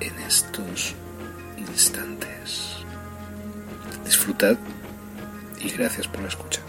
[0.00, 0.94] en estos
[1.56, 2.76] instantes.
[4.04, 4.56] Disfrutad
[5.62, 6.60] y gracias por la escucha.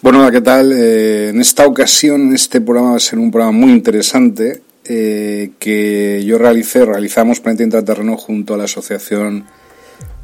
[0.00, 0.72] Bueno, ¿qué tal?
[0.72, 6.24] Eh, en esta ocasión este programa va a ser un programa muy interesante eh, que
[6.24, 9.46] yo realicé, realizamos Planeta Intraterreno junto a la Asociación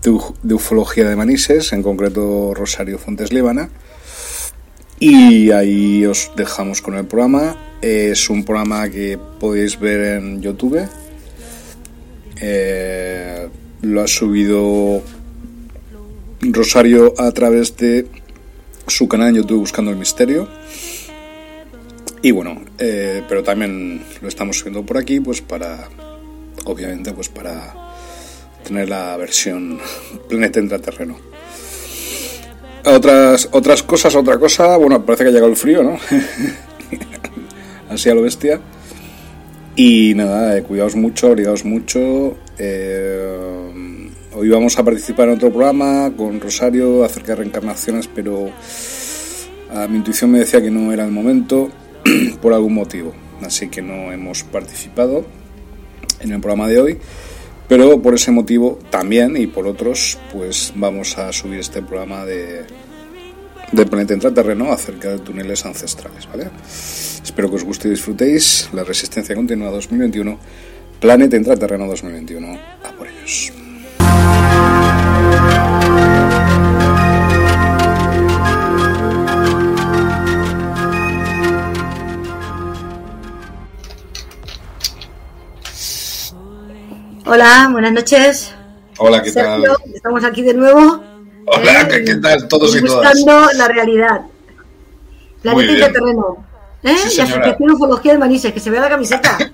[0.03, 3.69] de, Ufología de Manises, en concreto Rosario Fontes Líbana.
[5.01, 7.57] Y ahí os dejamos con el programa.
[7.81, 10.89] Es un programa que podéis ver en YouTube.
[12.41, 13.49] Eh,
[13.83, 15.03] lo ha subido
[16.41, 18.07] Rosario a través de
[18.89, 20.49] su canal en YouTube Buscando el Misterio.
[22.21, 25.89] Y bueno, eh, pero también lo estamos subiendo por aquí, pues para,
[26.65, 27.95] obviamente, pues para
[28.65, 29.79] tener la versión
[30.29, 31.38] planeta intraterreno.
[32.95, 35.99] Otras, otras cosas, otra cosa, bueno, parece que ha llegado el frío, ¿no?
[37.91, 38.61] Así a lo bestia.
[39.77, 42.37] Y nada, eh, cuidaos mucho, abrigaos mucho.
[42.59, 48.51] Eh, hoy vamos a participar en otro programa con Rosario acerca de reencarnaciones, pero
[49.73, 51.71] a mi intuición me decía que no era el momento.
[52.43, 53.15] por algún motivo.
[53.43, 55.25] Así que no hemos participado
[56.21, 56.99] en el programa de hoy.
[57.69, 62.65] Pero por ese motivo también y por otros, pues vamos a subir este programa de,
[63.73, 66.49] de Planeta Intraterreno acerca de túneles ancestrales, ¿vale?
[67.23, 68.71] Espero que os guste y disfrutéis.
[68.73, 70.39] La Resistencia Continua 2021,
[70.99, 72.59] Planeta Intraterreno 2021.
[72.85, 73.53] A por ellos.
[87.31, 88.55] Hola, buenas noches.
[88.97, 89.63] Hola, ¿qué tal?
[89.95, 91.05] Estamos aquí de nuevo.
[91.45, 93.13] Hola, eh, ¿qué tal todos y todas?
[93.13, 94.23] Buscando la realidad.
[95.43, 96.47] Planeta y terreno.
[96.83, 96.97] ¿Eh?
[97.05, 99.37] y Asociación Ufología de Manises, que se vea la camiseta.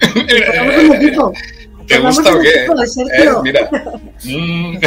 [1.89, 2.65] ¿Te gusta o qué?
[2.65, 3.31] ¿Eh?
[3.43, 3.69] Mira.
[4.25, 4.77] Mm.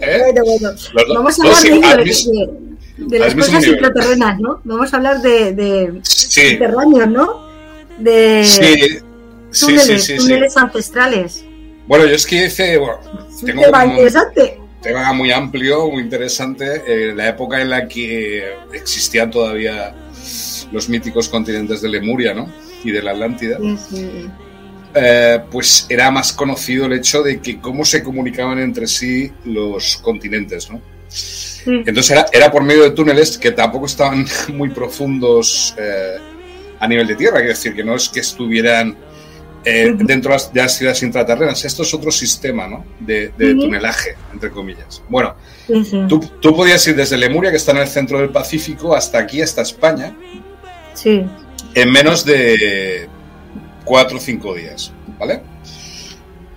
[0.00, 0.32] ¿Eh?
[0.34, 1.14] Bueno, bueno.
[1.14, 2.48] Vamos a hablar de,
[2.96, 4.60] de, las cosas intraterrenas, ¿no?
[4.64, 6.52] Vamos a hablar de, de sí.
[6.52, 7.46] subterráneos, ¿no?
[7.98, 8.98] De sí.
[9.60, 11.44] túneles, sí, túneles ancestrales.
[11.86, 12.78] Bueno, yo es que hice.
[12.78, 12.98] Bueno,
[13.44, 14.60] tengo un tema interesante.
[14.80, 16.82] tema muy amplio, muy interesante.
[16.86, 19.94] Eh, la época en la que existían todavía
[20.70, 22.48] los míticos continentes de Lemuria, ¿no?
[22.84, 23.58] Y de la Atlántida.
[24.94, 29.96] Eh, pues era más conocido el hecho de que cómo se comunicaban entre sí los
[29.98, 30.80] continentes, ¿no?
[31.64, 36.16] Entonces era, era, por medio de túneles que tampoco estaban muy profundos eh,
[36.78, 38.96] a nivel de tierra, quiero decir, que no es que estuvieran
[39.64, 41.64] eh, dentro de las ciudades intraterrenas.
[41.64, 42.84] Esto es otro sistema ¿no?
[43.00, 45.02] de, tunelaje, entre comillas.
[45.08, 45.34] Bueno,
[46.08, 49.40] tú, tú, podías ir desde Lemuria, que está en el centro del Pacífico, hasta aquí,
[49.40, 50.16] hasta España,
[50.94, 51.24] sí.
[51.74, 53.08] en menos de
[53.84, 55.42] cuatro o cinco días, ¿vale?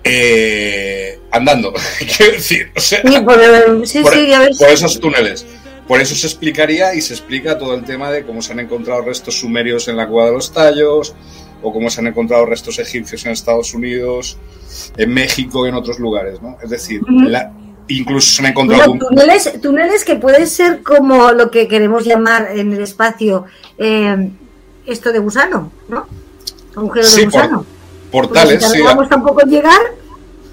[0.08, 1.72] Eh, andando,
[2.16, 5.44] quiero decir, o sea, por, esos túneles.
[5.88, 9.02] Por eso se explicaría y se explica todo el tema de cómo se han encontrado
[9.02, 11.14] restos sumerios en la cueva de los tallos,
[11.62, 14.38] o cómo se han encontrado restos egipcios en Estados Unidos,
[14.96, 16.56] en México y en otros lugares, ¿no?
[16.62, 17.00] Es decir,
[17.88, 18.96] incluso se han encontrado...
[18.98, 23.46] túneles, túneles que pueden ser como lo que queremos llamar en el espacio
[23.78, 24.30] eh,
[24.86, 26.06] esto de gusano, ¿no?
[26.74, 27.66] Agujero de gusano.
[28.10, 28.84] portales, si sí.
[29.08, 29.80] tampoco llegar...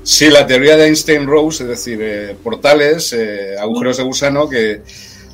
[0.03, 4.81] Sí, la teoría de Einstein-Rose, es decir, eh, portales, eh, agujeros de gusano que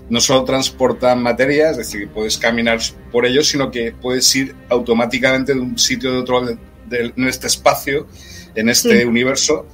[0.10, 2.80] no solo transportan materia, es decir, puedes caminar
[3.12, 8.08] por ellos, sino que puedes ir automáticamente de un sitio de otro, en este espacio,
[8.56, 9.68] en este universo,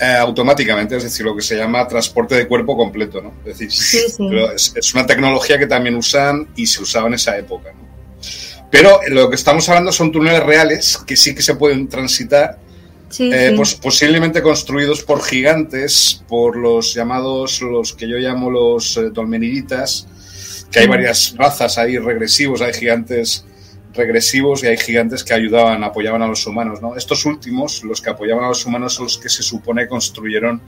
[0.00, 3.34] eh, automáticamente, es decir, lo que se llama transporte de cuerpo completo, ¿no?
[3.44, 3.68] Es decir,
[4.54, 7.90] es, una tecnología que también usan y se usaba en esa época, ¿no?
[8.70, 12.58] Pero lo que estamos hablando son túneles reales que sí que se pueden transitar,
[13.18, 19.10] eh, pues, posiblemente construidos por gigantes, por los llamados, los que yo llamo los eh,
[19.10, 20.06] dolmeniditas,
[20.70, 23.44] que hay varias razas ahí regresivos, hay gigantes
[23.92, 26.80] regresivos y hay gigantes que ayudaban, apoyaban a los humanos.
[26.80, 26.96] ¿no?
[26.96, 30.62] Estos últimos, los que apoyaban a los humanos, son los que se supone construyeron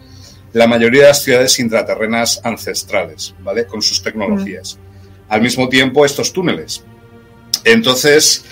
[0.53, 3.67] la mayoría de las ciudades intraterrenas ancestrales, ¿vale?
[3.67, 4.79] Con sus tecnologías.
[5.29, 6.85] Al mismo tiempo, estos túneles.
[7.65, 8.45] Entonces,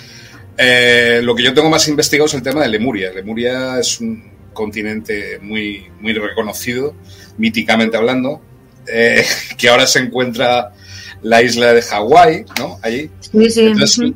[0.57, 3.11] eh, lo que yo tengo más investigado es el tema de Lemuria.
[3.11, 6.93] Lemuria es un continente muy, muy reconocido,
[7.37, 8.41] míticamente hablando,
[8.87, 9.25] eh,
[9.57, 10.73] que ahora se encuentra
[11.23, 12.79] la isla de Hawái, ¿no?
[12.81, 13.09] Allí.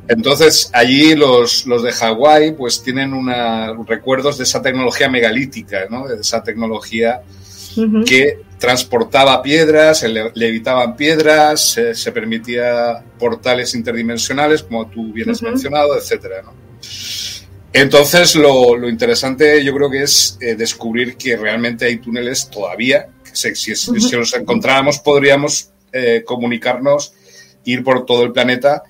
[0.08, 6.08] Entonces, allí los, los de Hawái pues tienen una, recuerdos de esa tecnología megalítica, ¿no?
[6.08, 7.22] De esa tecnología
[8.06, 15.96] que transportaba piedras, le, levitaban piedras, se, permitía portales interdimensionales, como tú bien has mencionado,
[15.96, 16.54] etcétera, ¿no?
[17.72, 23.08] Entonces, lo, lo, interesante yo creo que es eh, descubrir que realmente hay túneles todavía,
[23.22, 27.12] que si, si, los encontráramos podríamos eh, comunicarnos,
[27.64, 28.82] ir por todo el planeta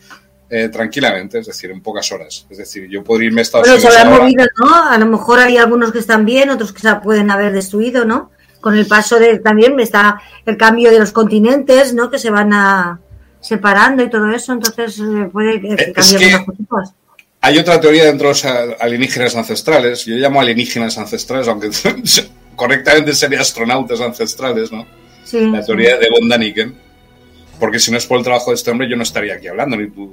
[0.48, 2.46] eh, tranquilamente, es decir, en pocas horas.
[2.48, 3.92] Es decir, yo podría irme a Estados Unidos.
[3.92, 4.88] se movido, ¿no?
[4.88, 8.30] A lo mejor hay algunos que están bien, otros que se pueden haber destruido, ¿no?
[8.66, 12.10] Con el paso de también está el cambio de los continentes, ¿no?
[12.10, 12.98] Que se van a
[13.40, 15.60] separando y todo eso, entonces eh, puede
[15.92, 16.92] cambiar cosas.
[17.42, 18.44] Hay otra teoría dentro de los
[18.80, 21.70] alienígenas ancestrales, yo llamo alienígenas ancestrales, aunque
[22.56, 24.84] correctamente sería astronautas ancestrales, ¿no?
[25.22, 26.74] Sí, la teoría de von Daniken,
[27.60, 29.76] porque si no es por el trabajo de este hombre, yo no estaría aquí hablando,
[29.76, 30.12] ni tú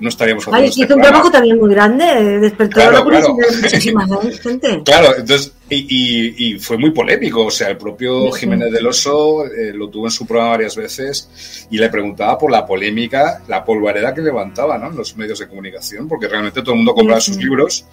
[0.00, 0.64] no estaríamos hablando.
[0.64, 4.06] Ay, este hizo un trabajo también muy grande, despertó claro, la curiosidad de muchísima
[4.42, 4.82] gente.
[4.84, 9.72] Claro, entonces, y, y, fue muy polémico, o sea, el propio Jiménez del Oso eh,
[9.74, 14.14] lo tuvo en su programa varias veces y le preguntaba por la polémica, la polvareda
[14.14, 14.88] que levantaba ¿no?
[14.88, 17.84] en los medios de comunicación, porque realmente todo el mundo compraba sus libros,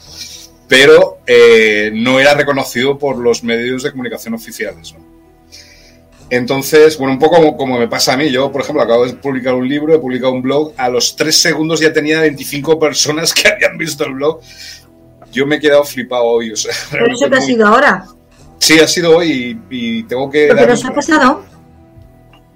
[0.67, 4.93] pero eh, no era reconocido por los medios de comunicación oficiales.
[4.93, 5.14] ¿no?
[6.29, 8.29] Entonces, bueno, un poco como, me pasa a mí.
[8.31, 10.73] Yo, por ejemplo, acabo de publicar un libro, he publicado un blog.
[10.77, 14.39] A los tres segundos ya tenía 25 personas que habían visto el blog.
[15.31, 16.51] Yo me he quedado flipado hoy.
[16.51, 18.05] O sea, ¿Pero eso te ha sido ahora?
[18.59, 20.47] Sí, ha sido hoy y, tengo que.
[20.47, 21.43] ¿Pero os ha pasado?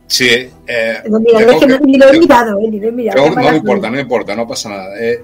[0.08, 0.50] Sí.
[0.66, 3.30] Eh, no, mira, es que, ni lo he mirado, eh, ni lo he mirado.
[3.30, 5.00] No, no importa, no importa, no pasa nada.
[5.00, 5.22] Eh,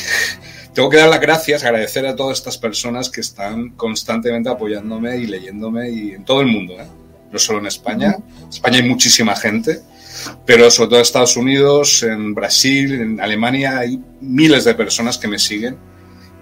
[0.74, 5.26] tengo que dar las gracias, agradecer a todas estas personas que están constantemente apoyándome y
[5.26, 6.74] leyéndome y en todo el mundo.
[6.74, 6.86] ¿eh?
[7.36, 8.16] No solo en España.
[8.42, 9.80] En España hay muchísima gente,
[10.46, 15.28] pero sobre todo en Estados Unidos, en Brasil, en Alemania hay miles de personas que
[15.28, 15.76] me siguen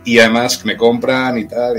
[0.04, 1.76] y además que me compran y tal.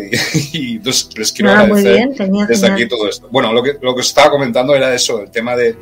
[0.51, 2.09] Y, entonces les quiero ah, agradecer
[2.47, 3.29] desde aquí todo esto.
[3.31, 5.77] Bueno, lo que, lo que os estaba comentando era eso, el tema de,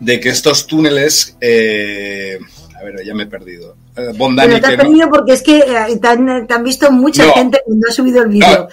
[0.00, 1.36] de que estos túneles...
[1.40, 2.38] Eh,
[2.78, 3.76] a ver, ya me he perdido.
[3.96, 7.88] Eh, Pero te has perdido porque es que eh, te han, visto mucha gente cuando
[7.88, 8.68] ha subido el vídeo.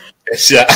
[0.50, 0.68] ya.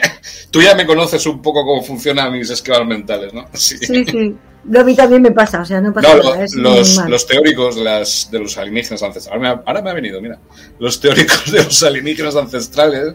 [0.50, 3.46] Tú ya me conoces un poco cómo funcionan mis esquemas mentales, ¿no?
[3.52, 4.04] Sí, sí.
[4.04, 4.36] sí.
[4.76, 6.46] a mí también me pasa, o sea, no pasa nada.
[6.56, 10.38] los, los, teóricos de, las, de los alienígenas ancestrales, ahora me, ha, venido, mira,
[10.78, 13.14] los teóricos de los alienígenas ancestrales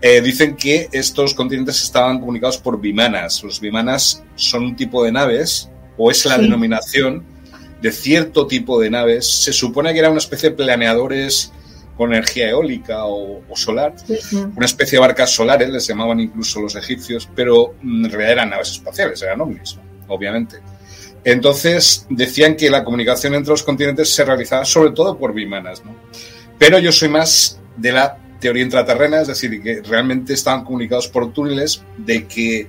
[0.00, 3.44] eh, dicen que estos continentes estaban comunicados por bimanas.
[3.44, 7.22] Los bimanas son un tipo de naves, o es la denominación
[7.80, 9.26] de cierto tipo de naves.
[9.26, 11.52] Se supone que eran una especie de planeadores
[11.96, 13.94] con energía eólica o, solar,
[14.56, 18.50] una especie de barcas solares, les llamaban incluso los egipcios, pero mm, en realidad eran
[18.50, 20.60] naves espaciales, eran ovnis, obviamente.
[21.24, 25.94] Entonces decían que la comunicación entre los continentes se realizaba sobre todo por bimanas, ¿no?
[26.58, 31.32] Pero yo soy más de la teoría intraterrena, es decir, que realmente estaban comunicados por
[31.32, 32.66] túneles, de que,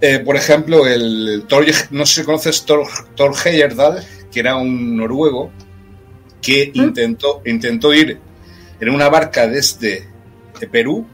[0.00, 2.86] eh, por ejemplo, el Thor, no sé si conoces Thor,
[3.16, 5.50] Thor Heyerdahl, que era un noruego,
[6.42, 8.20] que intentó, intentó ir
[8.80, 10.06] en una barca desde
[10.70, 11.06] Perú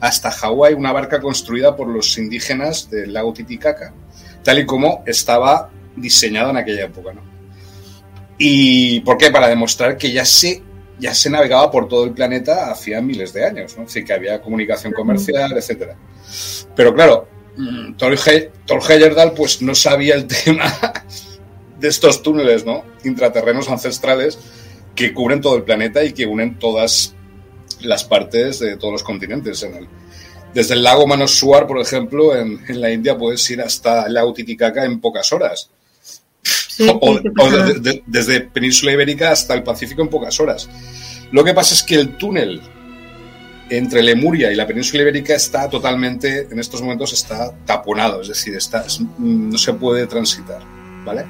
[0.00, 3.94] hasta Hawái, una barca construida por los indígenas del lago Titicaca,
[4.42, 7.14] tal y como estaba diseñada en aquella época.
[7.14, 7.22] ¿no?
[8.36, 9.30] ¿Y por qué?
[9.30, 10.62] Para demostrar que ya se,
[10.98, 13.86] ya se navegaba por todo el planeta hacía miles de años, ¿no?
[13.86, 15.92] que había comunicación comercial, etc.
[16.76, 20.72] Pero claro, mm, Thor Heyerdahl pues no sabía el tema
[21.78, 22.84] de estos túneles, ¿no?
[23.04, 24.38] Intraterrenos ancestrales
[24.94, 27.14] que cubren todo el planeta y que unen todas
[27.80, 29.62] las partes de todos los continentes.
[29.62, 29.88] En el,
[30.54, 34.84] desde el lago Manosuar, por ejemplo, en, la India puedes ir hasta el lago Titicaca
[34.84, 35.70] en pocas horas.
[37.00, 37.20] o,
[38.06, 40.68] desde Península Ibérica hasta el Pacífico en pocas horas.
[41.32, 42.60] Lo que pasa es que el túnel
[43.70, 48.54] entre Lemuria y la península ibérica está totalmente, en estos momentos está taponado, es decir,
[48.54, 48.84] está,
[49.18, 50.60] no se puede transitar,
[51.04, 51.24] ¿vale?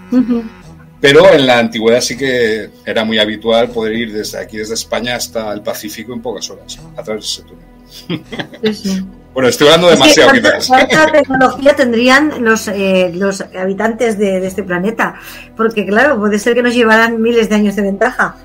[1.01, 5.17] Pero en la antigüedad sí que era muy habitual poder ir desde aquí, desde España,
[5.17, 9.05] hasta el Pacífico en pocas horas, a través de ese túnel.
[9.35, 10.31] Bueno, estoy hablando demasiado.
[10.69, 15.17] ¿Cuánta, tecnología tendrían los, eh, los habitantes de, este planeta?
[15.57, 18.37] Porque, claro, puede ser que nos llevaran miles de años de ventaja.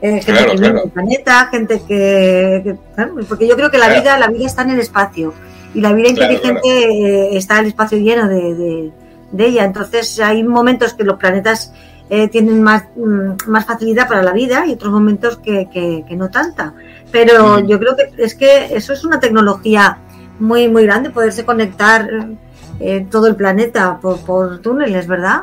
[0.00, 2.76] Eh, gente que vive en el planeta, gente que,
[3.28, 5.34] porque yo creo que la vida, la vida está en el espacio
[5.74, 8.92] y la vida inteligente eh, está en el espacio lleno de,
[9.36, 9.64] ella.
[9.64, 11.72] Entonces hay momentos que los planetas
[12.30, 16.72] tienen más, mm, más facilidad para la vida y otros momentos que, que, no tanta.
[17.12, 19.98] Pero yo creo que es que eso es una tecnología
[20.38, 22.08] muy, muy grande poderse conectar
[22.80, 25.42] eh, todo el planeta por, por, túneles, ¿verdad?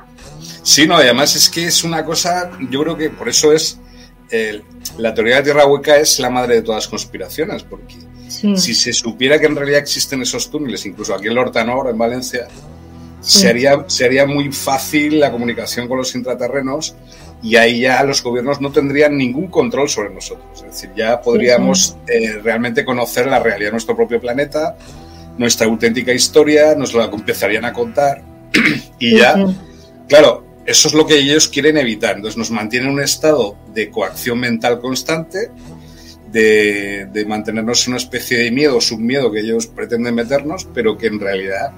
[0.63, 3.77] Sí, no, además es que es una cosa, yo creo que por eso es,
[4.97, 7.95] la teoría de Tierra Hueca es la madre de todas las conspiraciones, porque
[8.27, 12.47] si se supiera que en realidad existen esos túneles, incluso aquí en Lortanor, en Valencia,
[13.21, 16.95] sería, sería muy fácil la comunicación con los intraterrenos
[17.41, 20.45] y ahí ya los gobiernos no tendrían ningún control sobre nosotros.
[20.55, 24.77] Es decir, ya podríamos eh, realmente conocer la realidad de nuestro propio planeta,
[25.37, 28.21] nuestra auténtica historia, nos la empezarían a contar
[28.99, 29.35] y ya,
[30.07, 32.15] claro, eso es lo que ellos quieren evitar.
[32.15, 35.51] Entonces nos mantienen en un estado de coacción mental constante,
[36.31, 41.07] de, de mantenernos en una especie de miedo, submiedo que ellos pretenden meternos, pero que
[41.07, 41.71] en realidad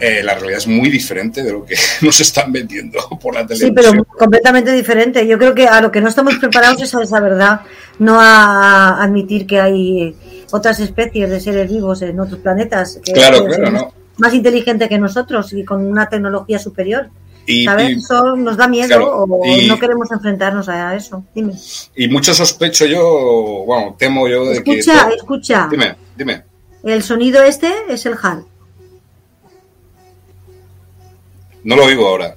[0.00, 3.70] eh, la realidad es muy diferente de lo que nos están vendiendo por la televisión.
[3.70, 5.26] Sí, pero completamente diferente.
[5.26, 7.60] Yo creo que a lo que no estamos preparados es a esa verdad,
[7.98, 10.16] no a admitir que hay
[10.52, 13.94] otras especies de seres vivos en otros planetas que, claro, claro, no.
[14.16, 17.10] más inteligentes que nosotros y con una tecnología superior.
[17.50, 17.98] Y, ¿Sabes?
[17.98, 21.24] eso nos da miedo o no queremos enfrentarnos a eso.
[21.34, 21.54] Dime.
[21.96, 24.78] Y mucho sospecho yo, bueno, temo yo de que.
[24.78, 25.68] Escucha, escucha.
[25.70, 26.44] Dime, dime.
[26.82, 28.44] El sonido este es el HAL.
[31.64, 32.36] No lo oigo ahora.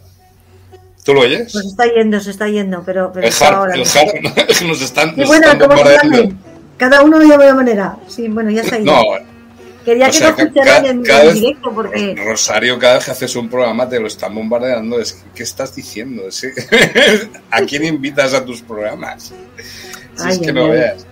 [1.04, 1.52] ¿Tú lo oyes?
[1.52, 3.80] Pues está yendo, se está yendo, pero, el hard, el
[4.68, 6.40] nos están, nos bueno, están
[6.78, 7.98] Cada uno de una manera.
[8.08, 9.02] Sí, bueno, ya está No,
[9.86, 12.16] Quería que sea, lo en, directo porque...
[12.16, 15.00] Rosario, cada vez que haces un programa te lo están bombardeando.
[15.00, 16.24] Es, ¿Qué estás diciendo?
[17.52, 19.34] ¿A quién invitas a tus programas?
[20.16, 21.06] Si es que no veas.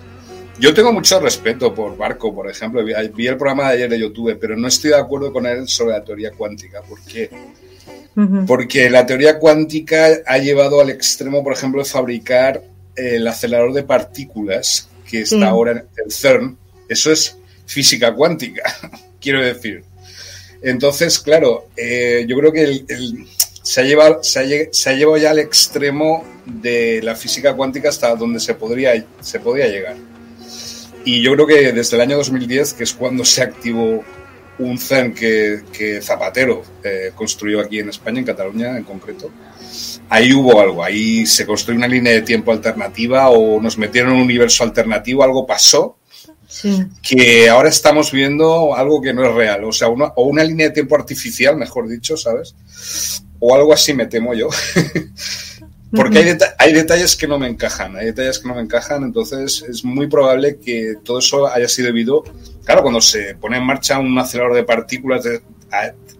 [0.58, 2.84] Yo tengo mucho respeto por Barco, por ejemplo.
[2.84, 5.92] Vi el programa de ayer de YouTube, pero no estoy de acuerdo con él sobre
[5.92, 6.82] la teoría cuántica.
[6.82, 7.30] ¿Por qué?
[8.46, 12.62] Porque la teoría cuántica ha llevado al extremo, por ejemplo, de fabricar
[12.94, 16.56] el acelerador de partículas que está ahora en el CERN.
[16.88, 17.38] Eso es
[17.72, 18.62] física cuántica,
[19.20, 19.84] quiero decir.
[20.62, 22.84] Entonces, claro, eh, yo creo que
[23.62, 28.92] se, ha llevado, ya al extremo de la física cuántica hasta donde se, podría,
[29.42, 29.96] podía llegar.
[31.04, 34.04] Y yo creo que desde el año 2010, que es cuando se activó
[34.58, 39.30] un CERN que, Zapatero eh, construyó aquí en España, en Cataluña en concreto.
[40.08, 44.18] Ahí hubo algo, ahí se construyó una línea de tiempo alternativa o nos metieron en
[44.18, 45.96] un universo alternativo, algo pasó,
[47.02, 50.68] que ahora estamos viendo algo que no es real, o sea, una, o una línea
[50.68, 52.54] de tiempo artificial, mejor dicho, ¿sabes?
[53.40, 54.48] O algo así me temo yo.
[55.94, 59.62] Porque hay, hay, detalles que no me encajan, hay detalles que no me encajan, entonces
[59.68, 62.24] es muy probable que todo eso haya sido debido,
[62.64, 65.22] claro, cuando se pone en marcha un acelerador de partículas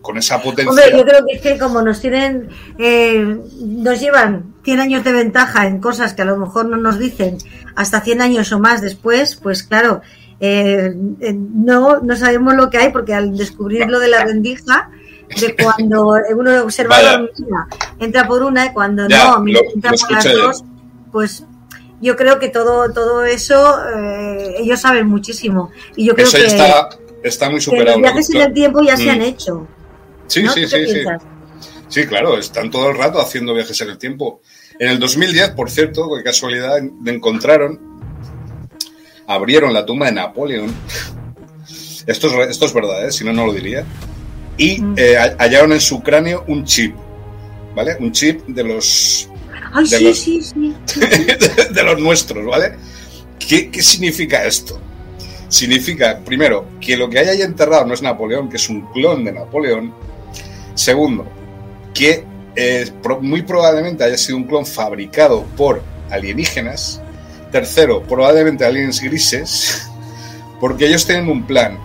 [0.03, 0.71] con esa potencia.
[0.71, 5.13] Hombre, yo creo que es que como nos tienen, eh, nos llevan 100 años de
[5.13, 7.39] ventaja en cosas que a lo mejor no nos dicen
[7.75, 10.03] hasta 100 años o más después, pues claro,
[10.45, 14.91] eh, eh, no, no sabemos lo que hay porque al descubrir lo de la rendija
[15.41, 17.25] de cuando uno observa la
[18.01, 20.65] entra por una y cuando no, entra por las dos,
[21.13, 21.45] pues
[22.01, 26.89] yo creo que todo todo eso eh, ellos saben muchísimo y yo creo que está,
[27.23, 28.01] está muy superado.
[28.01, 29.23] los viajes en el tiempo ya se han mm.
[29.23, 29.69] hecho.
[30.27, 31.05] Sí, sí, sí, sí.
[31.87, 34.41] Sí, claro, están todo el rato haciendo viajes en el tiempo.
[34.81, 37.92] En el 2010, por cierto, de casualidad, encontraron,
[39.35, 40.75] abrieron la tumba de Napoleón.
[42.07, 43.13] Esto es, esto es verdad, ¿eh?
[43.13, 43.85] si no, no lo diría
[44.57, 46.95] y eh, hallaron en su cráneo un chip,
[47.75, 47.97] ¿vale?
[47.99, 49.29] Un chip de los...
[49.73, 50.43] Ay, de sí, los, sí,
[50.85, 51.01] sí.
[51.01, 52.75] de, los nuestros, ¿vale?
[53.39, 54.79] ¿Qué, ¿Qué, significa esto?
[55.49, 59.25] Significa, primero, que lo que hay ahí enterrado no es Napoleón, que es un clon
[59.25, 59.95] de Napoleón.
[60.75, 61.27] Segundo,
[61.95, 62.25] que
[62.55, 67.01] eh, muy probablemente haya sido un clon fabricado por alienígenas.
[67.53, 69.89] Tercero, probablemente aliens grises,
[70.59, 71.79] porque ellos tienen un plan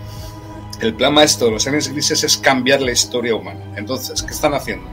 [0.82, 3.60] el plan maestro de los aliens grises es cambiar la historia humana.
[3.76, 4.88] Entonces, ¿qué están haciendo?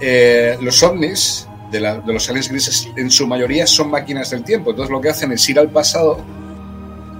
[0.00, 4.70] Eh, los ovnis de, los aliens grises en su mayoría son máquinas del tiempo.
[4.70, 6.24] Entonces lo que hacen es ir al pasado,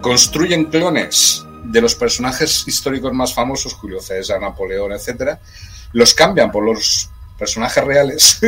[0.01, 5.39] construyen clones de los personajes históricos más famosos, Julio César, Napoleón, etcétera,
[5.93, 8.41] los cambian por los personajes reales.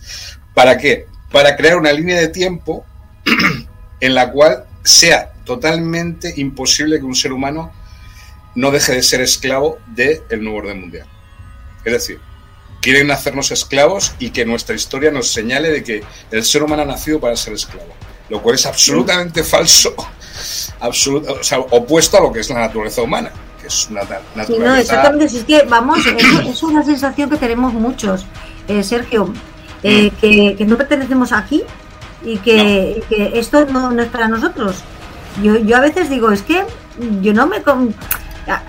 [0.54, 1.06] ¿Para qué?
[1.30, 2.84] Para crear una línea de tiempo
[4.00, 7.72] en la cual sea totalmente imposible que un ser humano
[8.54, 11.06] no deje de ser esclavo del nuevo orden mundial.
[11.84, 12.20] Es decir,
[12.82, 16.86] quieren hacernos esclavos y que nuestra historia nos señale de que el ser humano ha
[16.86, 17.94] nacido para ser esclavo,
[18.28, 19.94] lo cual es absolutamente falso,
[20.80, 24.46] absoluto, o sea, opuesto a lo que es la naturaleza humana, que es una naturaleza...
[24.46, 25.98] Sí, no, exactamente, es que, vamos,
[26.48, 28.26] es, una sensación que tenemos muchos,
[28.68, 29.32] eh, Sergio,
[29.84, 30.56] eh, mm.
[30.56, 31.62] que, no pertenecemos aquí
[32.24, 33.02] y que,
[33.34, 34.82] esto no, es para nosotros.
[35.42, 36.64] Yo, yo a veces digo, es que
[37.20, 37.62] yo no me...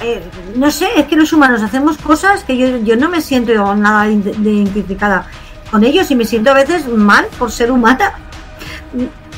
[0.02, 0.22] Eh,
[0.56, 4.08] no sé, es que los humanos hacemos cosas que yo, yo no me siento nada
[4.08, 5.28] identificada
[5.72, 8.14] con ellos y me siento a veces mal por ser humana.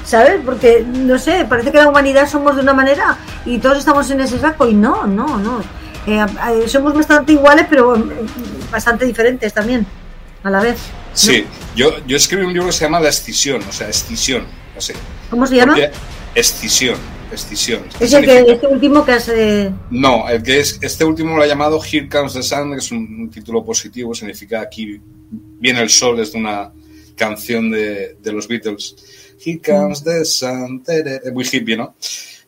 [0.03, 0.41] ¿Sabes?
[0.45, 4.21] Porque, no sé, parece que la humanidad somos de una manera y todos estamos en
[4.21, 5.61] ese saco y no, no, no.
[6.05, 7.97] Eh, eh, somos bastante iguales, pero
[8.71, 9.87] bastante diferentes también,
[10.45, 10.77] a la vez.
[11.13, 11.43] Sí,
[11.75, 14.45] yo, yo escribí un libro que se llama La Escisión, o sea, Escisión.
[15.29, 15.75] ¿Cómo se llama?
[16.35, 16.97] Escisión.
[17.31, 17.83] Escisión.
[17.99, 19.71] ¿Es el que, este último que hace...?
[19.89, 22.91] No, el que es, este último lo ha llamado Here Comes the Sun, que es
[22.91, 26.71] un, título positivo, significa aquí viene el sol, es de una
[27.15, 28.95] canción de, de los Beatles.
[29.43, 30.83] Here comes the sun,
[31.33, 31.95] muy hippie, ¿no?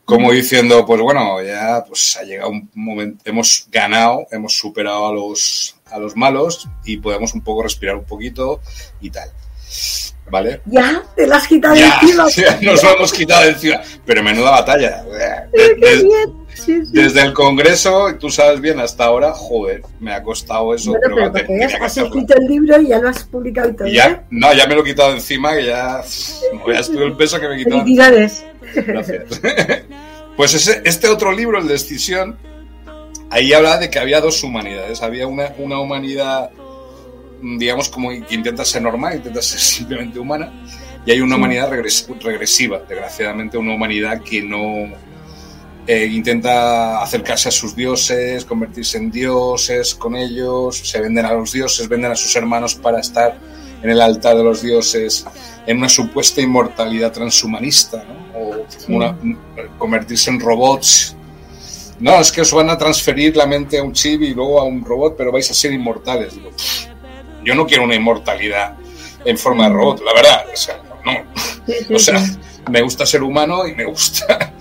[0.08, 5.12] Como diciendo, pues bueno, ya pues ha llegado un momento, hemos ganado, hemos superado a
[5.12, 8.62] los, a los malos y podemos un poco respirar un poquito
[9.02, 9.30] y tal.
[10.30, 10.62] ¿Vale?
[10.64, 12.24] Ya, te las has quitado encima.
[12.62, 13.82] nos lo hemos quitado encima.
[14.06, 15.04] Pero menuda batalla.
[15.52, 16.08] Desde,
[16.68, 20.94] el Congreso, tú sabes bien, hasta ahora, joder, me ha costado eso.
[21.02, 21.32] pero,
[21.82, 23.88] has escrito el libro y ya lo has publicado y todo.
[23.88, 24.22] ya, ¿eh?
[24.30, 26.02] No, ya me lo he quitado encima, que ya.
[26.68, 27.82] ya estuvo el peso que me he quitado.
[27.82, 28.46] Felicidades.
[28.76, 29.42] Gracias.
[30.38, 32.38] pues ese, este otro libro, el de Escisión,
[33.30, 35.02] ahí habla de que había dos humanidades.
[35.02, 36.52] Había una, una humanidad
[37.42, 40.52] digamos, como que intenta ser normal, intenta ser simplemente humana,
[41.06, 44.94] y hay una humanidad regresiva, desgraciadamente, una humanidad que no
[45.88, 51.52] eh, intenta acercarse a sus dioses, convertirse en dioses con ellos, se venden a los
[51.52, 53.38] dioses, venden a sus hermanos para estar
[53.82, 55.26] en el altar de los dioses,
[55.66, 58.04] en una supuesta inmortalidad transhumanista,
[58.36, 58.66] o
[59.78, 61.16] convertirse en robots
[62.00, 64.64] no, es que os van a transferir la mente a un chip y luego a
[64.64, 66.36] un robot, pero vais a ser inmortales.
[66.36, 66.52] Digo,
[67.44, 68.76] yo no quiero una inmortalidad
[69.26, 70.46] en forma de robot, la verdad.
[70.54, 71.14] O sea, no.
[71.96, 72.24] O sea,
[72.72, 74.54] me gusta ser humano y me gusta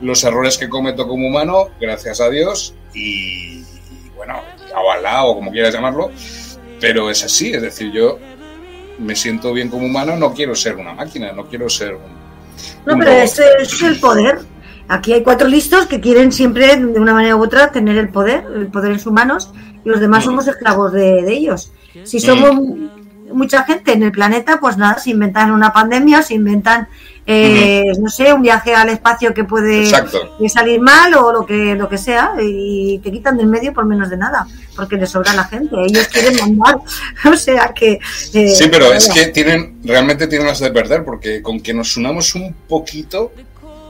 [0.00, 3.62] los errores que cometo como humano, gracias a Dios, y,
[4.16, 4.40] bueno,
[4.74, 6.10] a o como quieras llamarlo,
[6.80, 8.18] pero es así, es decir, yo
[8.98, 12.18] me siento bien como humano, no quiero ser una máquina, no quiero ser un...
[12.86, 14.40] No, pero ese es el poder.
[14.88, 18.44] Aquí hay cuatro listos que quieren siempre, de una manera u otra, tener el poder,
[18.54, 19.52] el poder en sus manos,
[19.84, 21.72] y los demás somos esclavos de ellos.
[22.04, 22.60] Si somos
[23.32, 26.88] mucha gente en el planeta, pues nada, se inventan una pandemia, se inventan,
[27.26, 29.90] eh, no sé, un viaje al espacio que puede
[30.48, 34.10] salir mal o lo que lo que sea y te quitan del medio por menos
[34.10, 35.76] de nada, porque les sobra la gente.
[35.76, 36.78] Ellos quieren mandar,
[37.32, 37.98] o sea que.
[38.32, 41.96] Eh, sí, pero es que tienen realmente tienen las de perder, porque con que nos
[41.96, 43.32] unamos un poquito,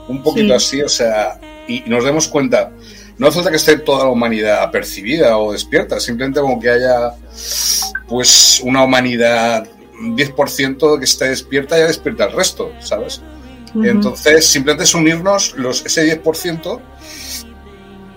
[0.07, 2.71] un poquito así, o sea, y nos demos cuenta
[3.19, 7.11] no hace falta que esté toda la humanidad apercibida o despierta, simplemente como que haya
[8.07, 9.67] pues una humanidad
[9.99, 13.21] 10% que esté despierta ya despierta el resto, ¿sabes?
[13.75, 16.79] Entonces, simplemente es unirnos los, ese 10%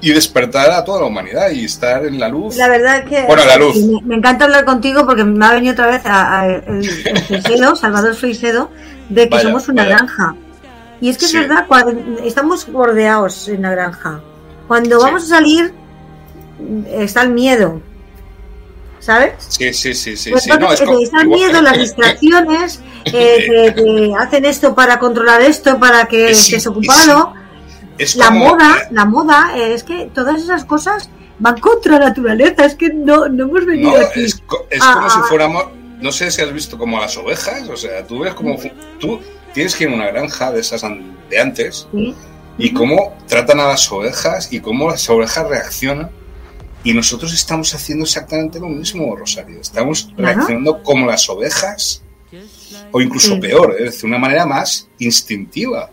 [0.00, 2.56] y despertar a toda la humanidad y estar en la luz.
[2.56, 3.76] La verdad es que bueno, la luz.
[4.04, 8.70] Me, encanta hablar contigo porque me ha venido otra vez a, el, Salvador Frisedo,
[9.08, 10.34] de que somos una granja.
[11.00, 11.66] Y es que es verdad,
[12.24, 14.22] estamos bordeados en la granja.
[14.72, 15.70] Cuando vamos a salir,
[16.92, 17.82] está el miedo.
[19.00, 19.34] ¿Sabes?
[19.46, 20.30] Sí, sí, sí, sí.
[20.30, 26.30] Pues está el miedo, las distracciones, eh, que, hacen esto para controlar esto, para que
[26.30, 27.34] estés ocupado.
[28.14, 32.74] la moda, la moda, eh, es que todas esas cosas van contra la naturaleza, es
[32.74, 34.24] que no, no hemos venido aquí.
[34.24, 35.66] Es, como si fuéramos,
[36.00, 38.56] no sé si has visto como las ovejas, o sea, tú ves como
[38.98, 39.20] tú
[39.52, 40.80] tienes que ir a una granja de esas
[41.28, 41.86] de antes.
[41.92, 42.16] ¿Sí?
[42.58, 46.10] Y cómo tratan a las ovejas y cómo las ovejas reaccionan.
[46.84, 49.60] Y nosotros estamos haciendo exactamente lo mismo, Rosario.
[49.60, 52.02] Estamos reaccionando como las ovejas,
[52.90, 55.90] o incluso peor, es decir, de una manera más instintiva.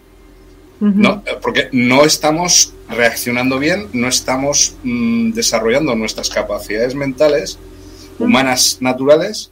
[0.79, 1.21] ¿no?
[1.41, 7.59] Porque no estamos reaccionando bien, no estamos mm, desarrollando nuestras capacidades mentales,
[8.17, 9.51] humanas naturales,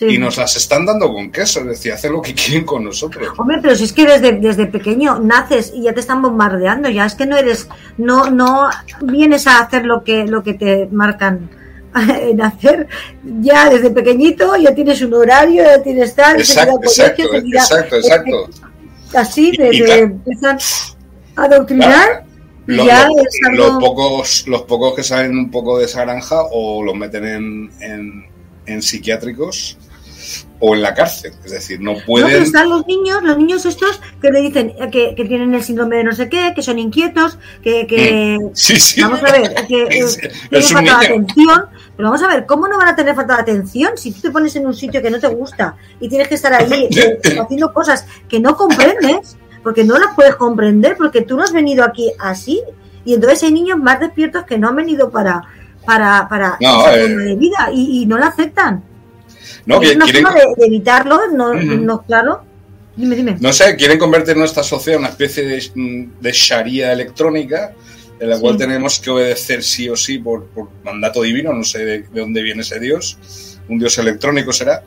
[0.00, 3.28] Y nos las están dando con queso, es decir, hacen lo que quieren con nosotros.
[3.36, 7.06] Hombre, pero si es que desde, desde pequeño naces y ya te están bombardeando, ya
[7.06, 8.68] es que no eres, no, no
[9.00, 11.50] vienes a hacer lo que, lo que te marcan
[12.20, 12.86] en hacer.
[13.40, 18.50] Ya desde pequeñito, ya tienes un horario, ya tienes tal, exacto, exacto, exacto, exacto,
[19.14, 20.58] así, de, empiezan
[21.34, 22.24] a adoctrinar.
[22.66, 23.08] ya
[23.52, 27.70] los, pocos, los pocos que salen un poco de esa granja o los meten en,
[27.80, 28.26] en,
[28.66, 29.78] en psiquiátricos
[30.60, 31.32] o en la cárcel.
[31.44, 32.30] Es decir, no pueden.
[32.30, 35.96] No, están los niños, los niños estos que le dicen que, que, tienen el síndrome
[35.96, 37.86] de no sé qué, que son inquietos, que.
[37.86, 38.50] que mm.
[38.54, 39.00] sí, sí.
[39.00, 40.18] Vamos a ver, que es,
[40.50, 41.66] tienen falta de atención.
[41.96, 44.30] Pero vamos a ver, ¿cómo no van a tener falta de atención si tú te
[44.30, 47.72] pones en un sitio que no te gusta y tienes que estar ahí eh, haciendo
[47.72, 49.36] cosas que no comprendes?
[49.62, 52.62] Porque no las puedes comprender, porque tú no has venido aquí así.
[53.04, 55.42] Y entonces hay niños más despiertos que no han venido para,
[55.84, 58.84] para, para no, esa eh, de vida y, y no la aceptan.
[59.68, 62.42] No, una forma de, evitarlo, no, no, claro.
[62.96, 63.36] Dime, dime.
[63.38, 67.74] No sé, quieren convertir nuestra sociedad en una especie de, de sharia electrónica
[68.18, 71.84] en la cual tenemos que obedecer sí o sí por, por mandato divino, no sé
[71.84, 74.82] de, dónde viene ese Dios, un Dios electrónico será,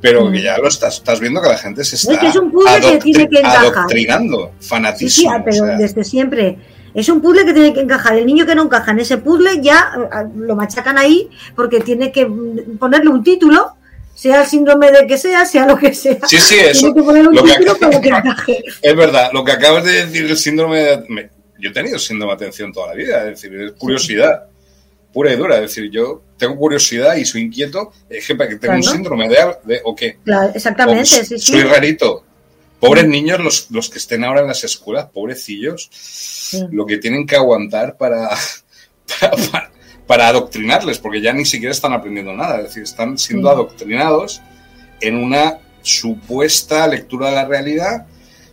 [0.00, 2.98] pero que ya lo estás, estás viendo que la gente se está es un que
[2.98, 5.32] tiene que adoctrinando, fanatismo.
[5.32, 6.58] Sí, pero desde siempre.
[6.94, 8.18] Es un puzzle que tiene que encajar.
[8.18, 9.92] El niño que no encaja en ese puzzle ya
[10.36, 13.76] lo machacan ahí porque tiene que mm, ponerle un título
[14.14, 16.18] sea el síndrome de que sea, sea lo que sea.
[16.26, 16.94] Sí, sí, eso.
[18.82, 21.30] es verdad, lo que acabas de decir, el síndrome de...
[21.58, 24.46] Yo he tenido síndrome de atención toda la vida, es decir, es curiosidad
[25.12, 25.56] pura y dura.
[25.56, 29.94] Es decir, yo tengo curiosidad y soy inquieto, es que tengo un síndrome de, o
[29.94, 30.18] qué.
[30.54, 31.52] exactamente, sí, sí.
[31.52, 32.24] Soy rarito.
[32.80, 35.88] Pobres niños, los, los que estén ahora en las escuelas, pobrecillos,
[36.72, 38.30] lo que tienen que aguantar para,
[39.20, 39.70] para, para
[40.08, 44.42] adoctrinarles, porque ya ni siquiera están aprendiendo nada, es decir, están siendo adoctrinados
[45.00, 48.06] en una supuesta lectura de la realidad,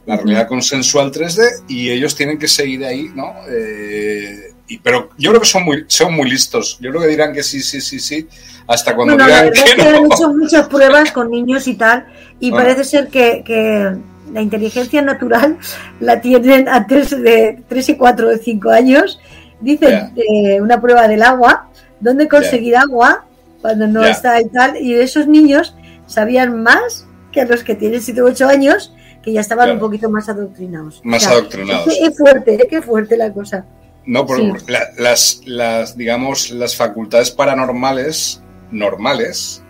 [0.06, 3.34] la realidad consensual 3D, y ellos tienen que seguir ahí, ¿no?
[3.50, 6.78] Eh, y, pero yo creo que son muy, son muy listos.
[6.80, 8.28] Yo creo que dirán que sí, sí, sí, sí,
[8.68, 9.98] hasta cuando digan que, no.
[9.98, 12.08] Han hecho muchas pruebas con niños y tal,
[12.40, 13.96] y parece ser que, que,
[14.34, 15.58] la inteligencia natural
[16.00, 19.20] la tienen antes de 3 y 4 o 5 años
[19.62, 21.70] Dicen eh, una prueba del agua,
[22.00, 23.26] dónde conseguir agua
[23.62, 25.76] cuando no está y tal, y esos niños
[26.08, 30.10] sabían más que los que tienen 7 u 8 años, que ya estaban un poquito
[30.10, 31.02] más adoctrinados.
[31.04, 31.88] Más adoctrinados.
[31.88, 32.68] Es, fuerte, ¿eh?
[32.70, 33.66] qué fuerte la cosa.
[34.06, 34.56] No, pero
[34.98, 38.42] las, las, digamos, las facultades paranormales,
[38.72, 39.62] normales,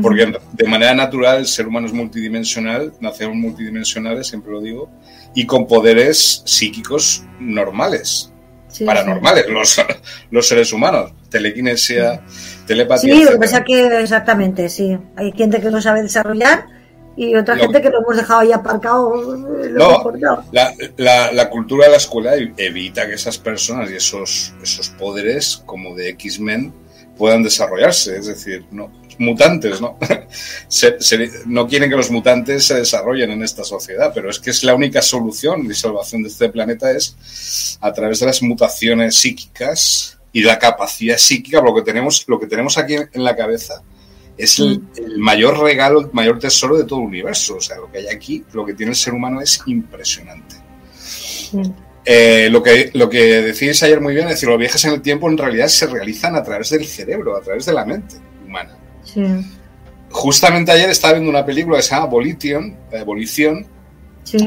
[0.00, 4.88] porque de manera natural el ser humano es multidimensional, nacemos multidimensionales, siempre lo digo,
[5.34, 8.32] y con poderes psíquicos normales
[8.84, 9.80] paranormales, Los,
[10.30, 12.22] los seres humanos, telequinesia,
[12.66, 13.14] telepatía.
[13.14, 14.98] Sí, lo que pasa que exactamente, sí.
[15.16, 16.66] Hay gente que no sabe desarrollar
[17.16, 19.36] y otra gente que lo hemos dejado ahí aparcado.
[19.70, 20.12] No,
[20.52, 25.62] la, la, la, cultura de la escuela evita que esas personas y esos, esos poderes
[25.64, 26.74] como de X-Men
[27.16, 29.98] puedan desarrollarse, es decir, no, mutantes, ¿no?
[31.46, 34.74] no quieren que los mutantes se desarrollen en esta sociedad, pero es que es la
[34.74, 40.42] única solución de salvación de este planeta es a través de las mutaciones psíquicas y
[40.42, 43.82] la capacidad psíquica, lo que tenemos, lo que tenemos aquí en la cabeza
[44.36, 45.18] es el, mm.
[45.18, 47.56] mayor regalo, el mayor tesoro de todo el universo.
[47.56, 50.56] O sea, lo que hay aquí, lo que tiene el ser humano es impresionante.
[52.04, 55.02] Eh, lo, que, lo que decís ayer muy bien, es decir, los viajes en el
[55.02, 58.76] tiempo en realidad se realizan a través del cerebro, a través de la mente humana.
[60.10, 63.66] Justamente ayer estaba viendo una película que se llama Abolición,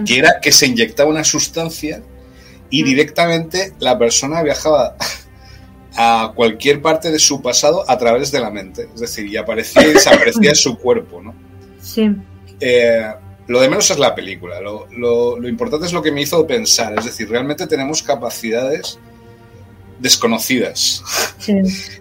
[0.06, 2.02] que era que se inyectaba una sustancia
[2.70, 2.86] y mm.
[2.86, 4.96] directamente la persona viajaba
[5.96, 8.90] a cualquier parte de su pasado a través de la mente.
[8.94, 11.34] Es decir, y aparecía y desaparecía su cuerpo, ¿no?
[11.82, 12.10] Sí.
[12.60, 13.12] Eh,
[13.48, 14.62] lo de menos es la película.
[14.62, 16.98] Lo, lo, importante es lo que me hizo pensar.
[16.98, 19.00] Es decir, realmente tenemos capacidades
[20.00, 21.04] desconocidas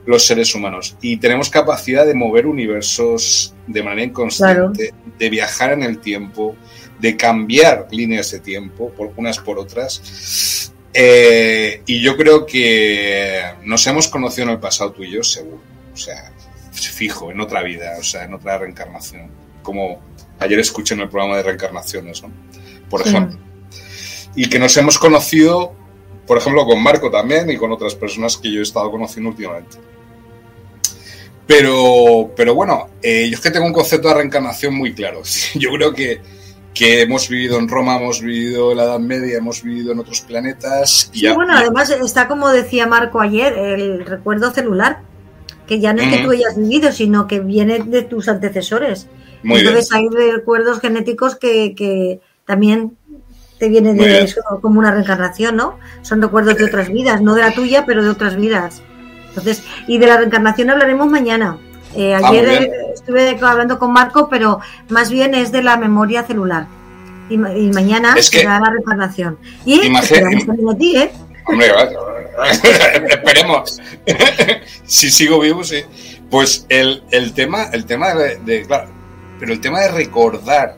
[0.07, 5.83] los seres humanos y tenemos capacidad de mover universos de manera inconsciente, de viajar en
[5.83, 6.57] el tiempo,
[6.99, 10.73] de cambiar líneas de tiempo por unas por otras.
[10.93, 15.61] Eh, y yo creo que nos hemos conocido en el pasado tú y yo, seguro.
[15.93, 16.33] O sea,
[16.73, 19.31] fijo, en otra vida, o sea, en otra reencarnación.
[19.63, 20.01] Como
[20.39, 22.33] ayer escuché en el programa de reencarnaciones, ¿no?
[22.89, 23.39] Por ejemplo.
[24.35, 25.75] Y que nos hemos conocido
[26.29, 29.79] por ejemplo, con Marco también y con otras personas que yo he estado conociendo últimamente.
[31.47, 35.23] Pero, pero bueno, eh, yo es que tengo un concepto de reencarnación muy claro.
[35.55, 36.21] Yo creo que,
[36.75, 40.21] que hemos vivido en Roma, hemos vivido en la Edad Media, hemos vivido en otros
[40.21, 41.11] planetas.
[41.15, 45.01] Y bueno, además está como decía Marco ayer, el recuerdo celular.
[45.67, 49.07] que ya no es que tú hayas vivido, sino que viene de tus antecesores.
[49.43, 52.99] Entonces hay recuerdos genéticos que, que también
[53.59, 55.79] te vienen de eso, como una reencarnación, ¿no?
[56.03, 58.83] Son recuerdos de otras vidas, no de la tuya, pero de otras vidas.
[59.29, 61.59] Entonces, y de la reencarnación hablaremos mañana.
[61.95, 66.67] Eh, ah, ayer estuve hablando con Marco, pero más bien es de la memoria celular.
[67.31, 69.39] Y, mañana será la reencarnación.
[69.65, 71.13] Y esperamos a ti, ¿eh?
[71.47, 71.73] Hombre,
[73.09, 73.79] esperemos.
[74.85, 75.83] si sigo vivo, sí.
[76.31, 78.89] Pues el, el tema, el tema de, claro,
[79.39, 80.78] pero el tema de recordar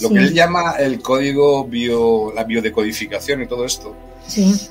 [0.00, 3.94] lo que él llama el código bio, la biodecodificación y todo esto.
[4.26, 4.68] Sí.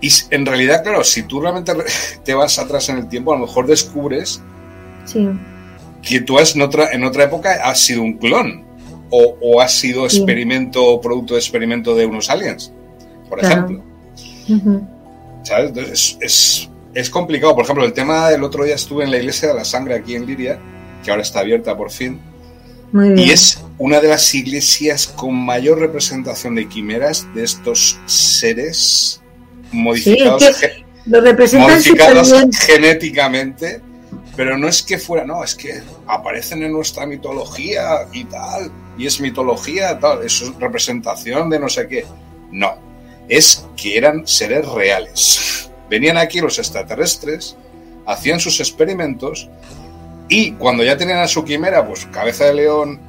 [0.00, 1.72] Y en realidad, claro, si tú realmente
[2.24, 4.40] te vas atrás en el tiempo, a lo mejor descubres
[6.02, 8.64] que tú has en otra, en otra época has sido un clon
[9.10, 12.72] o, o has sido experimento o producto de experimento de unos aliens,
[13.28, 13.82] por ejemplo.
[15.42, 16.18] ¿Sabes?
[16.20, 17.54] es, es, complicado.
[17.54, 20.14] Por ejemplo, el tema del otro día estuve en la iglesia de la sangre aquí
[20.14, 20.58] en Liria,
[21.02, 22.20] que ahora está abierta por fin.
[22.92, 29.20] Y es una de las iglesias con mayor representación de quimeras de estos seres
[29.70, 30.42] modificados,
[31.52, 33.82] modificados genéticamente
[34.38, 39.04] pero no es que fuera, no, es que aparecen en nuestra mitología y tal, y
[39.04, 42.04] es mitología, tal, es representación de no sé qué.
[42.52, 42.78] No,
[43.28, 45.68] es que eran seres reales.
[45.90, 47.56] Venían aquí los extraterrestres,
[48.06, 49.50] hacían sus experimentos
[50.28, 53.00] y cuando ya tenían a su quimera, pues cabeza de león,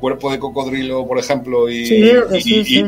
[0.00, 2.12] cuerpo de cocodrilo, por ejemplo, y,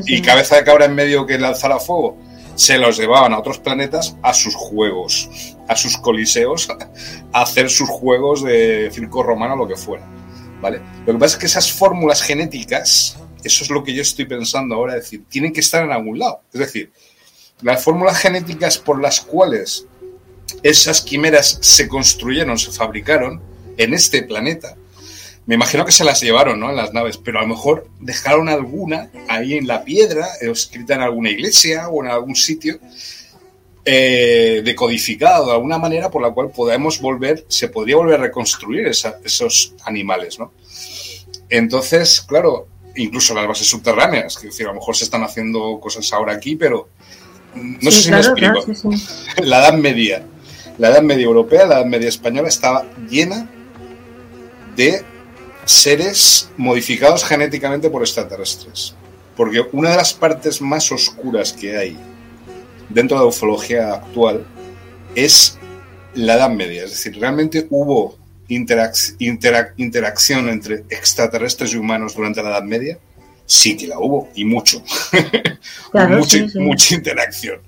[0.06, 2.16] y cabeza de cabra en medio que lanzara fuego,
[2.54, 6.68] se los llevaban a otros planetas a sus juegos, a sus coliseos,
[7.32, 10.06] a hacer sus juegos de circo romano, lo que fuera.
[10.60, 10.82] ¿Vale?
[11.06, 14.74] Lo que pasa es que esas fórmulas genéticas, eso es lo que yo estoy pensando
[14.74, 16.42] ahora, es decir, tienen que estar en algún lado.
[16.52, 16.92] Es decir,
[17.62, 19.86] las fórmulas genéticas por las cuales
[20.62, 23.40] esas quimeras se construyeron, se fabricaron
[23.76, 24.76] en este planeta,
[25.46, 26.70] me imagino que se las llevaron, ¿no?
[26.70, 31.00] En las naves, pero a lo mejor dejaron alguna ahí en la piedra, escrita en
[31.00, 32.78] alguna iglesia o en algún sitio,
[33.84, 38.86] eh, decodificada de alguna manera por la cual podemos volver, se podría volver a reconstruir
[38.86, 40.52] esos animales, ¿no?
[41.48, 46.12] Entonces, claro, incluso las bases subterráneas, que decir, a lo mejor se están haciendo cosas
[46.12, 46.90] ahora aquí, pero
[47.56, 48.64] no sé si me explico.
[49.42, 50.24] la Edad Media,
[50.78, 53.50] la Edad Media europea, la Edad Media española estaba llena
[54.80, 55.04] de
[55.66, 58.94] seres modificados genéticamente por extraterrestres.
[59.36, 61.98] Porque una de las partes más oscuras que hay
[62.88, 64.46] dentro de la ufología actual
[65.14, 65.58] es
[66.14, 66.84] la Edad Media.
[66.84, 68.16] Es decir, realmente hubo
[68.48, 72.98] interacción entre extraterrestres y humanos durante la Edad Media.
[73.44, 74.82] Sí que la hubo, y mucho.
[76.58, 77.60] mucha, interacción.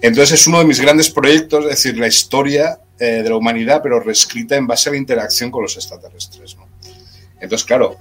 [0.00, 3.80] Entonces es uno de mis grandes proyectos, es decir, la historia eh, de la humanidad,
[3.82, 6.56] pero reescrita en base a la interacción con los extraterrestres.
[6.56, 6.66] ¿no?
[7.40, 7.96] Entonces, claro,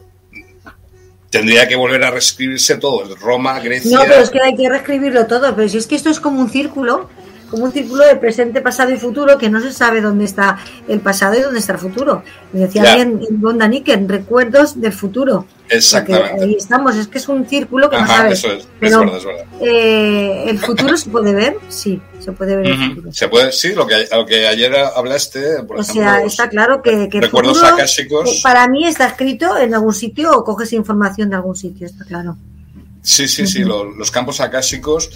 [1.30, 3.98] tendría que volver a reescribirse todo, Roma, Grecia.
[3.98, 6.40] No, pero es que hay que reescribirlo todo, pero si es que esto es como
[6.40, 7.10] un círculo,
[7.56, 10.58] como un círculo de presente, pasado y futuro, que no se sabe dónde está
[10.90, 12.22] el pasado y dónde está el futuro.
[12.52, 15.48] Me decía alguien en Bonda en recuerdos del futuro.
[15.70, 16.44] Exactamente.
[16.44, 18.40] Ahí estamos, es que es un círculo que no sabes.
[18.40, 19.46] Eso es, pero, es verdad, es verdad.
[19.62, 21.58] Eh, ¿El futuro se puede ver?
[21.70, 23.14] Sí, se puede ver el futuro.
[23.14, 27.08] Se puede, sí, lo que, lo que ayer hablaste, por o sea, está claro que,
[27.08, 31.56] que recuerdos futuro, para mí está escrito en algún sitio o coges información de algún
[31.56, 32.36] sitio, está claro.
[33.06, 35.12] Sí, sí, sí, los, campos akáshicos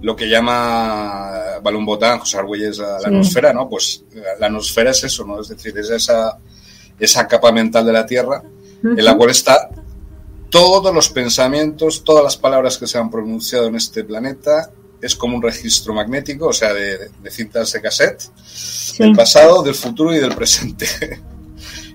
[0.00, 3.68] lo que llama Balún Botán, José Argüelles, la, la nosfera, ¿no?
[3.68, 4.04] Pues
[4.38, 5.40] la nosfera es eso, ¿no?
[5.40, 6.38] Es decir, es esa,
[6.98, 8.42] esa capa mental de la Tierra
[8.82, 9.70] en la cual está
[10.50, 15.36] todos los pensamientos, todas las palabras que se han pronunciado en este planeta, es como
[15.36, 18.22] un registro magnético, o sea, de, cintas de cassette,
[18.98, 20.86] del pasado, del futuro y del presente.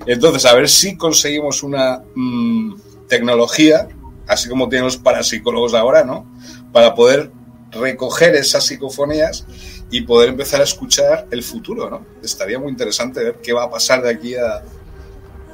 [0.05, 2.75] Entonces, a ver si conseguimos una mm,
[3.07, 3.87] tecnología,
[4.27, 6.25] así como tienen los parapsicólogos ahora, ¿no?
[6.71, 7.31] Para poder
[7.73, 9.45] recoger esas psicofonías
[9.89, 12.05] y poder empezar a escuchar el futuro, ¿no?
[12.23, 14.63] Estaría muy interesante ver qué va a pasar de aquí a,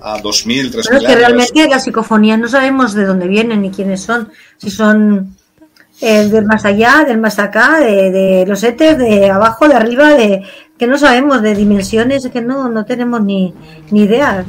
[0.02, 3.72] a 2000, 3000 Pero es que realmente las psicofonías no sabemos de dónde vienen ni
[3.72, 4.32] quiénes son.
[4.58, 5.36] Si son
[6.02, 10.44] eh, del más allá, del más acá, de, los éteres, de abajo, de arriba, de
[10.78, 13.54] que no sabemos de dimensiones, que no, no tenemos ni,
[13.92, 14.46] ni idea.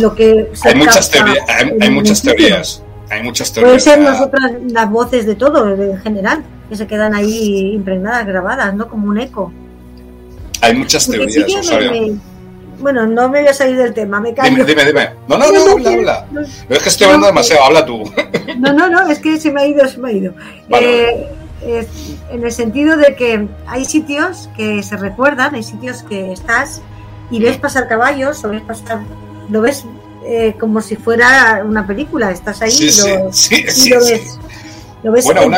[0.00, 2.82] Lo que hay, muchas teorías, hay, muchas teorías.
[3.08, 3.70] Hay muchas teorías.
[3.70, 8.74] Puede ser nosotras las voces de todo, en general, que se quedan ahí impregnadas, grabadas,
[8.74, 8.88] ¿no?
[8.88, 9.52] Como un eco.
[10.62, 11.70] Hay muchas teorías,
[12.78, 14.50] bueno, no me voy a salir del tema, me callo.
[14.50, 15.10] Dime, dime, dime.
[15.28, 16.26] No, no, no, habla, habla.
[16.32, 18.10] No, es que estoy hablando demasiado, habla tú.
[18.58, 20.34] No, no, no, es que se me ha ido, se me ha ido.
[20.70, 21.28] Eh,
[22.30, 26.80] en el sentido de que hay sitios que se recuerdan, hay sitios que estás
[27.30, 29.00] y ves pasar caballos o ves pasar,
[29.50, 29.84] lo ves
[30.24, 34.38] eh, como si fuera una película, estás ahí y, lo, ves.
[35.02, 35.56] Lo ves bueno,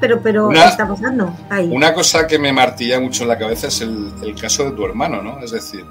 [0.00, 1.68] pero, pero está pasando ahí?
[1.70, 5.22] Una cosa que me martilla mucho en la cabeza es el, caso de tu hermano,
[5.22, 5.38] ¿no?
[5.40, 5.84] Es decir,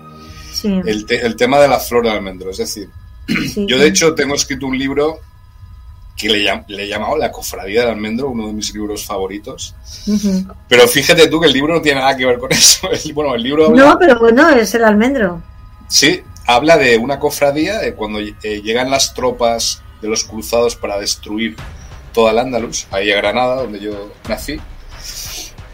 [0.63, 2.49] el, el, tema de la flor de almendro.
[2.49, 2.89] Es decir,
[3.55, 5.19] yo de hecho tengo escrito un libro
[6.19, 9.73] que le, le, he llamado La Cofradía del Almendro, uno de mis libros favoritos.
[10.67, 12.89] Pero fíjate tú que el libro no tiene nada que ver con eso.
[13.13, 15.41] bueno, el libro No, pero bueno, es el almendro.
[15.87, 20.99] Sí, habla de una cofradía, de cuando eh, llegan las tropas de los cruzados para
[20.99, 21.55] destruir
[22.13, 24.59] toda el Andalus, ahí a Granada, donde yo nací,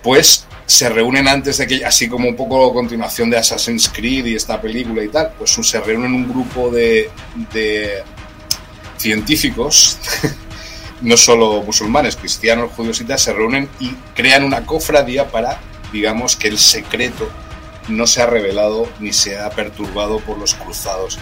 [0.01, 4.35] pues se reúnen antes de que, así como un poco continuación de Assassin's Creed y
[4.35, 7.09] esta película y tal, pues se reúnen un grupo de,
[7.53, 8.03] de
[8.97, 9.97] científicos,
[11.01, 15.59] no solo musulmanes, cristianos, judíos y tal, se reúnen y crean una cofradía para,
[15.91, 17.29] digamos, que el secreto
[17.87, 21.19] no se ha revelado ni se ha perturbado por los cruzados.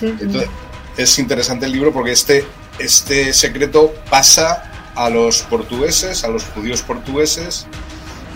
[0.00, 0.48] Entonces,
[0.96, 2.44] es interesante el libro porque este,
[2.78, 7.66] este secreto pasa a los portugueses, a los judíos portugueses,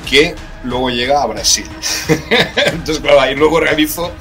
[0.09, 1.67] que luego llega a Brasil.
[2.67, 4.13] Entonces, claro, ahí luego realizo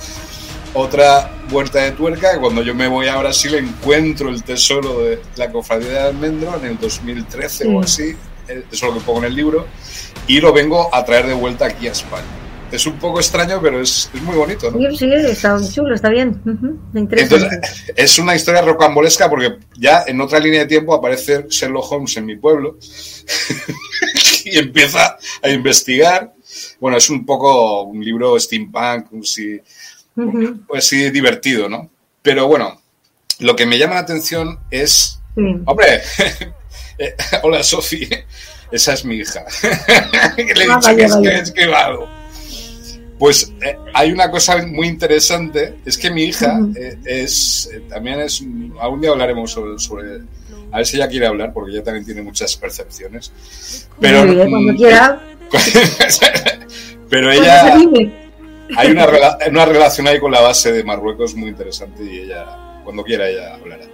[0.74, 5.22] otra vuelta de tuerca, que cuando yo me voy a Brasil encuentro el tesoro de
[5.36, 8.16] la cofradía de Almendro en el 2013 o así,
[8.48, 9.66] eso es lo que pongo en el libro,
[10.28, 13.82] y lo vengo a traer de vuelta aquí a España es un poco extraño, pero
[13.82, 14.78] es, muy bonito, ¿no?
[14.92, 16.42] Sí, sí, está chulo, está bien.
[17.96, 22.26] es una historia rocambolesca porque ya en otra línea de tiempo aparece Sherlock Holmes en
[22.26, 22.78] mi pueblo
[24.46, 26.34] y empieza a investigar.
[26.80, 29.60] Bueno, es un poco un libro steampunk, sí,
[30.68, 31.90] pues sí, divertido, ¿no?
[32.22, 32.82] Pero bueno,
[33.40, 35.20] lo que me llama la atención es,
[35.66, 36.02] hombre,
[36.98, 38.10] eh, hola Sofi,
[38.72, 39.46] esa es mi hija,
[40.36, 41.68] que le he ah, dicho que, es que
[43.20, 48.20] pues eh, hay una cosa muy interesante, es que mi hija eh, es eh, también
[48.20, 48.44] es
[48.80, 50.22] algún día hablaremos sobre, sobre,
[50.72, 53.32] a ver si ella quiere hablar porque ella también tiene muchas percepciones.
[54.00, 55.20] Pero cuando quiera.
[57.10, 57.78] pero ella
[58.76, 59.08] hay una,
[59.50, 63.56] una relación ahí con la base de Marruecos muy interesante y ella cuando quiera ella
[63.56, 63.86] hablará.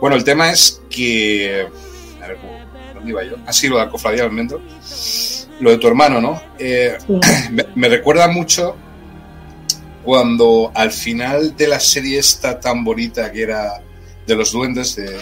[0.00, 1.66] Bueno, el tema es que
[2.22, 2.38] a ver,
[2.94, 3.36] ¿dónde iba yo?
[3.46, 4.60] Ha sido la cofradía del Almendro
[5.60, 6.42] lo de tu hermano, ¿no?
[6.58, 6.96] Eh,
[7.74, 8.76] me, recuerda mucho
[10.04, 13.82] cuando al final de la serie esta tan bonita que era
[14.26, 15.16] de los duendes de,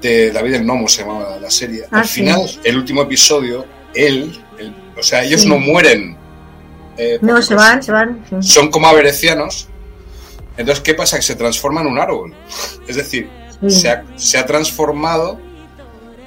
[0.00, 1.84] de David el Nomo se llamaba la serie.
[1.90, 4.38] Ah, al final, el último episodio, él,
[4.96, 6.16] o sea, ellos no mueren.
[6.96, 8.24] Eh, no, se van, se van.
[8.40, 9.68] Son como aberecianos.
[10.56, 11.16] Entonces, ¿qué pasa?
[11.16, 12.34] Que se transforma en un árbol.
[12.88, 13.28] Es decir,
[13.68, 15.38] se se ha transformado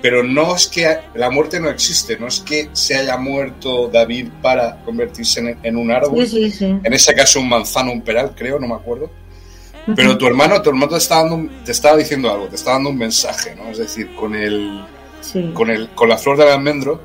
[0.02, 4.30] pero no es que la muerte no existe, no es que se haya muerto David
[4.42, 8.76] para convertirse en, un árbol, en ese caso un manzano, un peral, creo, no me
[8.76, 9.10] acuerdo.
[9.96, 12.92] Pero tu hermano, tu hermano te estaba, dando, te estaba diciendo algo, te estaba dando
[12.92, 13.70] un mensaje, ¿no?
[13.70, 14.86] Es decir, con el,
[15.54, 17.02] con el, con la flor del almendro,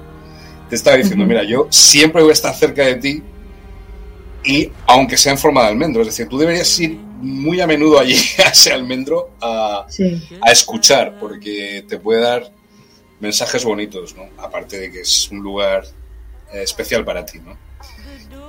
[0.69, 3.23] te estaba diciendo, mira, yo siempre voy a estar cerca de ti
[4.45, 7.99] y aunque sea en forma de almendro, es decir, tú deberías ir muy a menudo
[7.99, 9.87] allí a ese almendro a,
[10.43, 12.51] a escuchar, porque te puede dar
[13.25, 14.29] mensajes bonitos, ¿no?
[14.39, 15.83] Aparte de que es un lugar
[16.53, 17.57] eh, especial para ti, ¿no?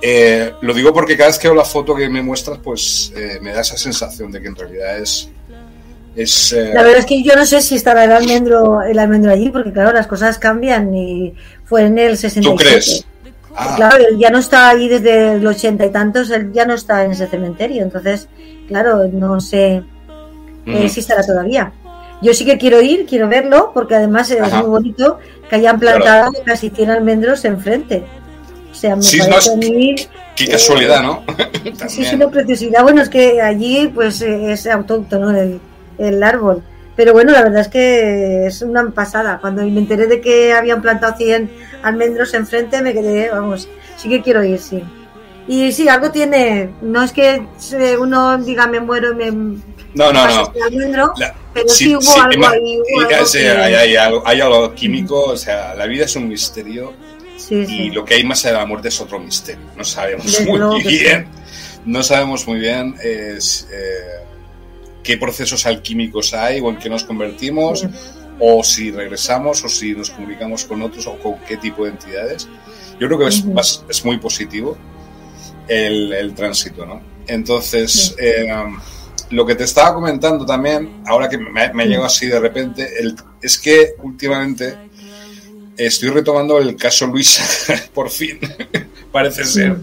[0.02, 3.38] Eh, lo digo porque cada vez que veo la foto que me muestras, pues eh,
[3.40, 5.30] me da esa sensación de que en realidad es...
[6.14, 9.48] es la verdad es que yo no sé si estará el almendro, el almendro allí,
[9.48, 12.42] porque claro, las cosas cambian y fue en el 67.
[12.42, 13.06] ¿Tú crees?
[13.54, 13.72] Ah.
[13.76, 17.02] Claro, él ya no está ahí desde el 80 y tantos, él ya no está
[17.02, 18.28] en ese cementerio, entonces,
[18.68, 19.82] claro, no sé
[20.66, 21.72] si estará todavía.
[22.26, 26.32] Yo sí que quiero ir, quiero verlo, porque además es muy bonito que hayan plantado
[26.44, 28.02] casi 100 almendros enfrente.
[28.72, 29.54] O sea, me sí, parece
[30.34, 31.22] Qué eh, casualidad, ¿no?
[31.88, 32.82] sí, es una preciosidad.
[32.82, 35.60] Bueno, es que allí pues es autóctono el,
[35.98, 36.64] el árbol.
[36.96, 39.38] Pero bueno, la verdad es que es una pasada.
[39.40, 41.48] Cuando me enteré de que habían plantado 100
[41.84, 44.82] almendros enfrente, me quedé, vamos, sí que quiero ir, sí.
[45.46, 47.46] Y sí, algo tiene, no es que
[48.00, 49.58] uno diga me muero y me...
[49.96, 50.52] No, no, no.
[51.54, 52.78] pero sí, hubo algo ahí.
[54.26, 56.92] hay, algo, químico, o sea, la vida es un misterio
[57.50, 59.64] y lo que hay más allá de la muerte es otro misterio.
[59.74, 61.26] No sabemos muy bien,
[61.86, 64.22] no sabemos muy bien es, eh,
[65.02, 67.86] qué procesos alquímicos hay o en qué nos convertimos.
[68.38, 72.46] o si regresamos o si nos comunicamos con otros o con qué tipo de entidades.
[73.00, 73.42] Yo creo que es,
[73.88, 74.76] es muy positivo
[75.68, 77.00] el, tránsito, ¿no?
[77.26, 78.46] Entonces, eh,
[79.30, 82.88] lo que te estaba comentando también, ahora que me, me llegado así de repente,
[83.42, 84.76] es que últimamente
[85.76, 87.44] estoy retomando el caso Luisa,
[87.94, 88.38] por fin,
[89.12, 89.76] parece ser.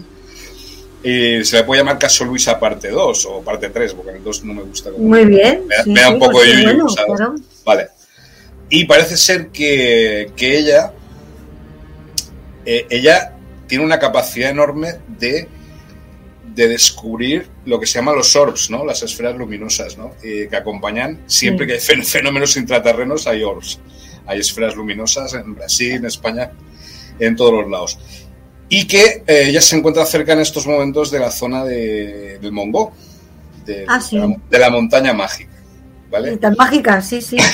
[1.02, 4.24] Y se le puede llamar Caso Luisa parte 2 o parte 3, porque en el
[4.24, 4.90] 2 no me gusta.
[4.96, 5.64] Muy bien.
[5.84, 6.86] Me, da un poco pues de yuyu,
[7.62, 7.88] Vale.
[8.70, 10.94] Y parece ser que, que ella,
[12.64, 13.34] eh, ella
[13.66, 15.46] tiene una capacidad enorme de,
[16.54, 18.84] de descubrir lo que se llama los orbs, ¿no?
[18.84, 20.12] Las esferas luminosas, ¿no?
[20.22, 23.80] que acompañan, siempre que hay fenómenos intraterrenos, hay orbs.
[24.26, 26.52] Hay esferas luminosas en Brasil, en España,
[27.18, 27.98] en todos los lados.
[28.68, 32.52] Y que eh, ella se encuentra cerca en estos momentos de la zona de, del
[32.52, 32.92] Mongo,
[33.66, 34.00] de, ah,
[34.50, 35.52] de, la, montaña mágica.
[36.10, 36.36] ¿Vale?
[36.36, 37.36] Tan mágica, sí, sí.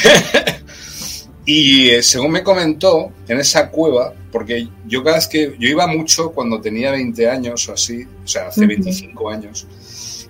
[1.45, 5.87] y eh, según me comentó, en esa cueva, porque yo cada vez que yo iba
[5.87, 9.67] mucho cuando tenía 20 años o así, o sea, hace 25 años,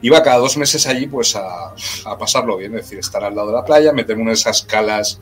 [0.03, 3.49] iba cada dos meses allí pues a, a, pasarlo bien, es decir, estar al lado
[3.49, 5.21] de la playa, meterme en esas calas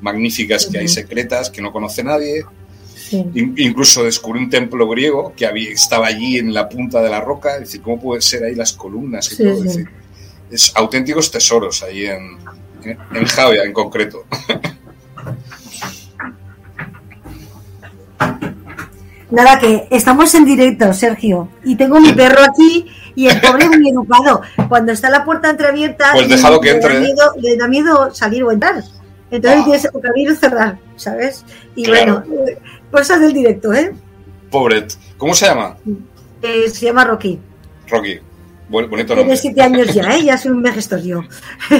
[0.00, 2.44] magníficas que hay secretas que no conoce nadie,
[3.34, 7.54] Incluso descubrí un templo griego que había, estaba allí en la punta de la roca.
[7.54, 9.62] Es decir, ¿cómo pueden ser ahí las columnas y todo?
[10.50, 12.38] Es auténticos tesoros ahí en,
[12.84, 14.24] en Javia en concreto.
[19.34, 23.88] Nada, que estamos en directo, Sergio, y tengo mi perro aquí y el pobre muy
[23.88, 24.42] educado.
[24.68, 27.00] Cuando está la puerta entreabierta, pues dejado que entre.
[27.00, 28.82] le da miedo salir o entrar.
[29.30, 29.64] Entonces ah.
[29.64, 31.44] tienes que abrir o cerrar, ¿sabes?
[31.74, 32.22] Y bueno,
[32.90, 33.92] Cosas del directo, ¿eh?
[34.50, 34.86] Pobre.
[35.18, 35.76] ¿Cómo se llama?
[36.42, 37.40] Eh, se llama Rocky.
[37.88, 38.20] Rocky.
[38.82, 39.24] Bonito nombre.
[39.24, 40.24] Tiene siete años ya, ¿eh?
[40.24, 41.26] Ya soy un vejestorio.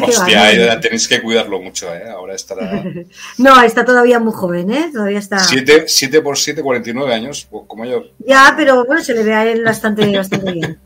[0.03, 2.09] Hostia, tenéis que cuidarlo mucho, ¿eh?
[2.09, 2.85] Ahora estará...
[3.39, 4.91] no, está todavía muy joven, ¿eh?
[4.93, 5.39] Todavía está...
[5.39, 8.05] 7, 7 por 7, 49 años, como yo.
[8.19, 10.81] Ya, pero bueno, se le ve a él bastante, bastante bien.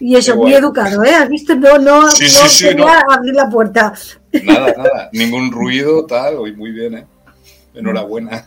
[0.00, 1.14] y eso, muy educado, ¿eh?
[1.14, 1.54] ¿Has visto?
[1.54, 2.66] No, no, sí, no sí,
[3.08, 3.92] abrir la puerta.
[4.42, 5.10] Nada, nada.
[5.12, 6.36] Ningún ruido, tal.
[6.56, 7.06] Muy bien, ¿eh?
[7.74, 8.46] Enhorabuena.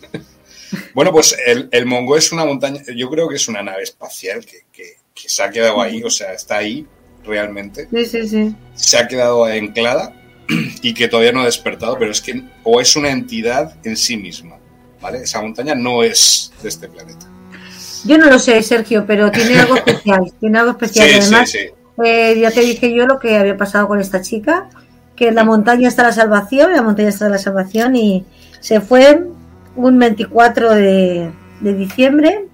[0.94, 4.46] Bueno, pues el, el, Mongo es una montaña, yo creo que es una nave espacial
[4.46, 6.86] que, se ha quedado ahí, o sea, está ahí
[7.26, 7.88] realmente.
[7.94, 8.56] Sí, sí, sí.
[8.76, 10.14] Se ha quedado anclada
[10.82, 14.18] y que todavía no ha despertado, pero es que o es una entidad en sí
[14.18, 14.58] misma,
[15.02, 15.20] ¿vale?
[15.20, 17.28] Esa montaña no es de este planeta.
[18.06, 21.10] Yo no lo sé, Sergio, pero tiene algo especial, tiene algo especial.
[21.22, 21.54] Además,
[22.04, 24.70] eh, ya te dije yo lo que había pasado con esta chica,
[25.16, 28.26] que en la montaña está la salvación, la montaña está la salvación y,
[28.60, 29.24] se fue
[29.76, 32.46] un 24 de, diciembre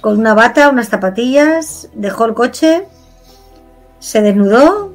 [0.00, 2.86] con una bata, unas zapatillas, dejó el coche,
[3.98, 4.94] se desnudó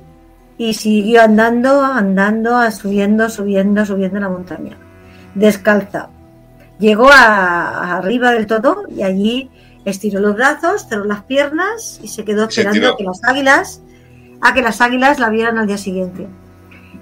[0.58, 4.78] y siguió andando, andando, subiendo, subiendo, subiendo la montaña,
[5.36, 6.10] descalza.
[6.80, 9.50] Llegó a, arriba del todo y allí
[9.86, 13.82] estiró los brazos, cerró las piernas y se quedó esperando a que las águilas,
[14.42, 16.28] a que las águilas la vieran al día siguiente.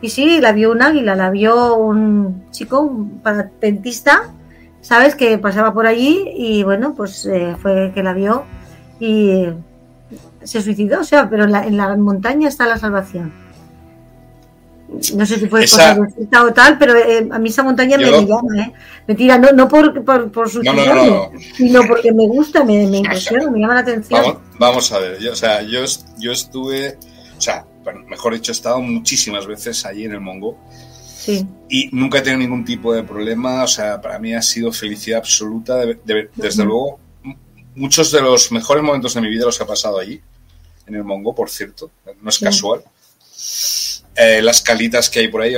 [0.02, 4.34] Y sí, la vio un águila, la vio un chico, un parapentista,
[4.82, 5.16] ¿sabes?
[5.16, 8.46] Que pasaba por allí y bueno, pues eh, fue que la vio
[9.00, 9.46] y
[10.44, 13.34] se suicidó, o sea, pero en la, en la montaña está la salvación.
[15.16, 18.04] No sé si fue cosa de o tal, pero eh, a mí esa montaña me,
[18.04, 18.74] llama, ¿eh?
[19.08, 23.76] Mentira, no, no por, por, por sino porque me gusta, me, me impresiona, me llama
[23.76, 24.22] la atención.
[24.22, 25.80] Vamos, vamos a ver, yo, o sea, yo,
[26.18, 26.98] yo estuve,
[27.38, 27.66] o sea,
[28.10, 30.58] mejor dicho, he estado muchísimas veces allí en el Mongo.
[31.70, 33.64] Y nunca he tenido ningún tipo de problema.
[33.64, 35.78] O sea, para mí ha sido felicidad absoluta.
[36.36, 37.00] desde luego,
[37.76, 40.22] muchos de los mejores momentos de mi vida los he pasado allí,
[40.88, 41.92] en el Mongo, por cierto.
[42.22, 42.84] No es casual.
[44.16, 45.56] Eh, las calitas que hay por ahí,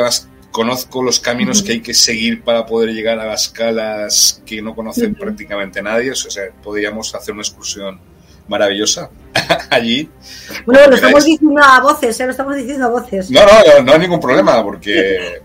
[0.51, 4.76] conozco los caminos que hay que seguir para poder llegar a las calas que no
[4.76, 6.11] conocen prácticamente nadie.
[6.11, 7.99] O sea, podríamos hacer una excursión
[8.47, 9.09] maravillosa
[9.70, 10.09] allí.
[10.66, 12.26] Bueno, lo estamos diciendo a voces, ¿eh?
[12.26, 13.32] lo estamos diciendo a voces.
[13.32, 15.41] No, no, no, hay ningún problema, porque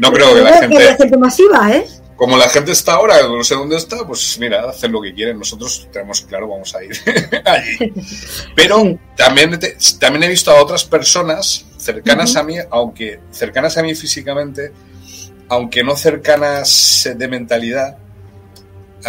[0.00, 0.96] no creo que la gente...
[0.96, 1.86] gente masiva, ¿eh?
[2.16, 5.38] Como la gente está ahora, no sé dónde está, pues mira, hacen lo que quieren.
[5.38, 6.96] Nosotros tenemos claro, vamos a ir
[7.44, 7.92] allí.
[8.56, 9.58] Pero también,
[10.00, 14.72] también he visto a otras personas cercanas a mí, aunque cercanas a mí físicamente,
[15.48, 17.98] aunque no cercanas de mentalidad,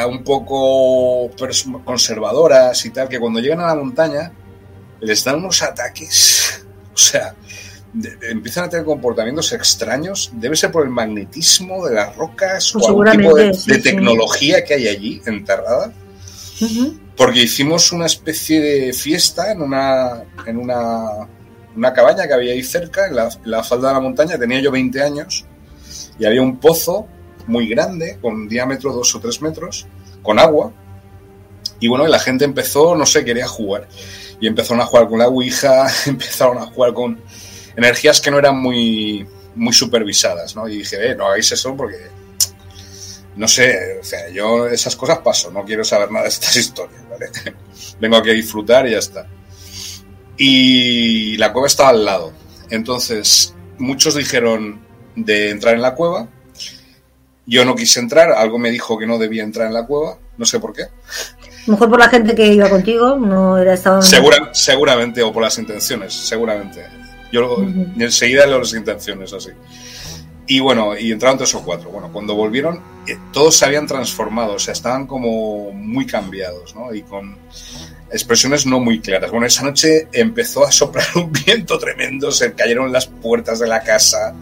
[0.08, 1.32] un poco
[1.84, 4.32] conservadoras y tal, que cuando llegan a la montaña
[5.02, 7.36] les dan unos ataques, o sea,
[8.22, 13.12] empiezan a tener comportamientos extraños, debe ser por el magnetismo de las rocas o algún
[13.12, 15.92] tipo de, tecnología que hay allí enterrada.
[17.16, 21.28] Porque hicimos una especie de fiesta en una, en una,
[21.76, 24.60] una cabaña que había ahí cerca, en la, en la falda de la montaña, tenía
[24.60, 25.46] yo 20 años,
[26.18, 27.08] y había un pozo
[27.48, 29.88] muy grande, con un diámetro de dos o tres metros,
[30.22, 30.72] con agua.
[31.80, 33.88] Y bueno, la gente empezó, no sé, quería jugar.
[34.40, 37.20] Y empezaron a jugar con la Ouija, empezaron a jugar con
[37.76, 40.68] energías que no eran muy, muy supervisadas, ¿no?
[40.68, 41.98] Y dije, eh, no hagáis eso porque
[43.40, 47.02] no sé, o sea, yo esas cosas paso, no quiero saber nada de estas historias,
[47.10, 47.30] ¿vale?
[48.00, 49.28] Vengo aquí a disfrutar y ya está.
[50.38, 52.34] Y la cueva estaba al lado.
[52.70, 54.82] Entonces, muchos dijeron
[55.16, 56.28] de entrar en la cueva.
[57.46, 60.46] Yo no quise entrar, algo me dijo que no debía entrar en la cueva, no
[60.46, 60.84] sé por qué.
[61.66, 64.02] mejor por la gente que iba contigo, no era estado.
[64.02, 66.86] Segura, seguramente, o por las intenciones, seguramente.
[67.32, 67.58] Yo
[67.98, 69.52] enseguida leo las intenciones así.
[70.48, 71.92] Y bueno, y entraron tres o cuatro.
[71.92, 76.92] Bueno, cuando volvieron, eh, todos se habían transformado, o sea, estaban como muy cambiados, ¿no?
[76.92, 77.38] Y con
[78.12, 79.30] expresiones no muy claras.
[79.30, 83.82] Bueno, esa noche empezó a soplar un viento tremendo, se cayeron las puertas de la
[83.82, 84.34] casa,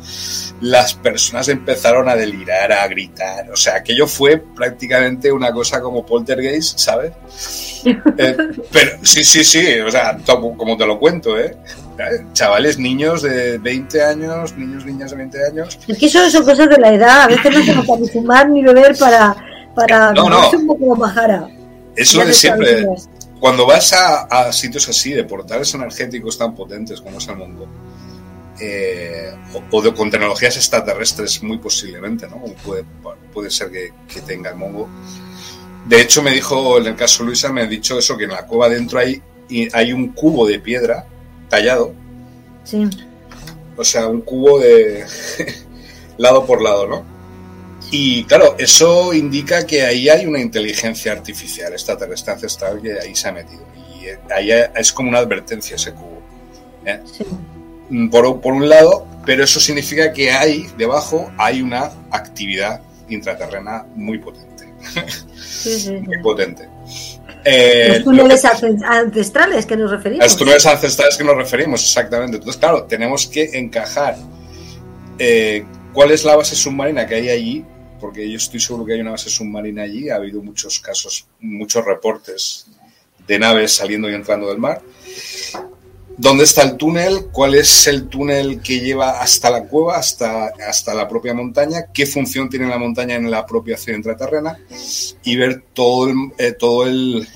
[0.62, 3.52] las personas empezaron a delirar, a gritar.
[3.52, 7.12] O sea, aquello fue prácticamente una cosa como poltergeist, ¿sabes?
[8.18, 8.36] Eh,
[8.72, 11.56] pero sí, sí, sí, o sea, como te lo cuento, ¿eh?
[12.34, 15.80] Chavales, niños de 20 años, niños, niñas de 20 años.
[15.88, 18.64] Es que eso son cosas de la edad, a veces no tenemos ni fumar ni
[18.64, 19.36] beber para,
[19.76, 20.50] para no, no.
[20.50, 21.48] un poco majara.
[21.96, 22.86] Es lo de siempre.
[23.40, 27.68] Cuando vas a, sitios así, de portales energéticos tan potentes como es el mundo,
[28.60, 29.32] eh,
[29.72, 32.42] o, de, con tecnologías extraterrestres muy posiblemente, ¿no?
[32.66, 32.84] puede,
[33.32, 34.90] puede ser que, que, tenga el Mongo.
[35.86, 38.46] De hecho, me dijo, en el caso Luisa, me ha dicho eso, que en la
[38.46, 39.22] cueva dentro hay,
[39.74, 41.06] hay un cubo de piedra
[41.50, 41.94] tallado.
[42.64, 42.90] Sí.
[43.76, 45.06] O sea, un cubo de
[46.18, 47.18] lado por lado, ¿no?
[47.92, 53.30] Y claro, eso indica que ahí hay una inteligencia artificial extraterrestre ancestral que ahí se
[53.30, 53.66] ha metido.
[53.96, 56.22] Y ahí es como una advertencia ese cubo.
[56.86, 57.00] ¿eh?
[57.06, 57.26] Sí.
[58.12, 64.18] Por, por, un lado, pero eso significa que ahí debajo hay una actividad intraterrena muy
[64.18, 64.68] potente.
[65.38, 66.68] Sí, sí, muy potente.
[67.50, 70.26] Eh, los túneles ancestrales que nos referimos.
[70.26, 72.36] Los túneles ancestrales que nos referimos, exactamente.
[72.38, 74.18] Entonces, claro, tenemos que encajar
[75.18, 77.66] eh, cuál es la base submarina que hay allí,
[78.02, 80.10] porque yo estoy seguro que hay una base submarina allí.
[80.10, 82.68] Ha habido muchos casos, muchos reportes
[83.26, 84.82] de naves saliendo y entrando del mar.
[86.18, 87.28] ¿Dónde está el túnel?
[87.32, 91.86] ¿Cuál es el túnel que lleva hasta la cueva, hasta, hasta la propia montaña?
[91.94, 94.58] ¿Qué función tiene la montaña en la propia ciudad intraterrena?
[95.24, 97.28] Y ver todo eh, todo el,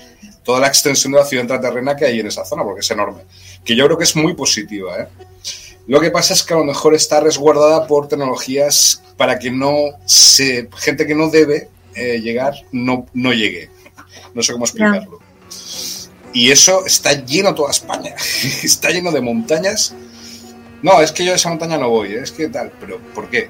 [0.43, 3.21] toda la extensión de la ciudad intraterrena que hay en esa zona, porque es enorme.
[3.63, 4.99] Que yo creo que es muy positiva.
[4.99, 5.07] ¿eh?
[5.86, 9.75] Lo que pasa es que a lo mejor está resguardada por tecnologías para que no
[10.05, 13.69] se, gente que no debe eh, llegar no, no llegue.
[14.34, 15.19] No sé cómo explicarlo.
[16.34, 18.15] Y eso está lleno toda España.
[18.63, 19.93] está lleno de montañas.
[20.82, 22.21] No, es que yo a esa montaña no voy, ¿eh?
[22.23, 23.49] es que tal, pero ¿por qué?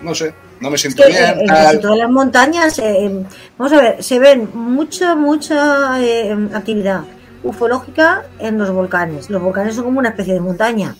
[0.00, 1.40] No sé, no me siento bien.
[1.40, 3.24] En, en todas las montañas, eh,
[3.58, 7.02] vamos a ver, se ven mucha, mucha eh, actividad
[7.42, 9.28] ufológica en los volcanes.
[9.28, 10.96] Los volcanes son como una especie de montaña.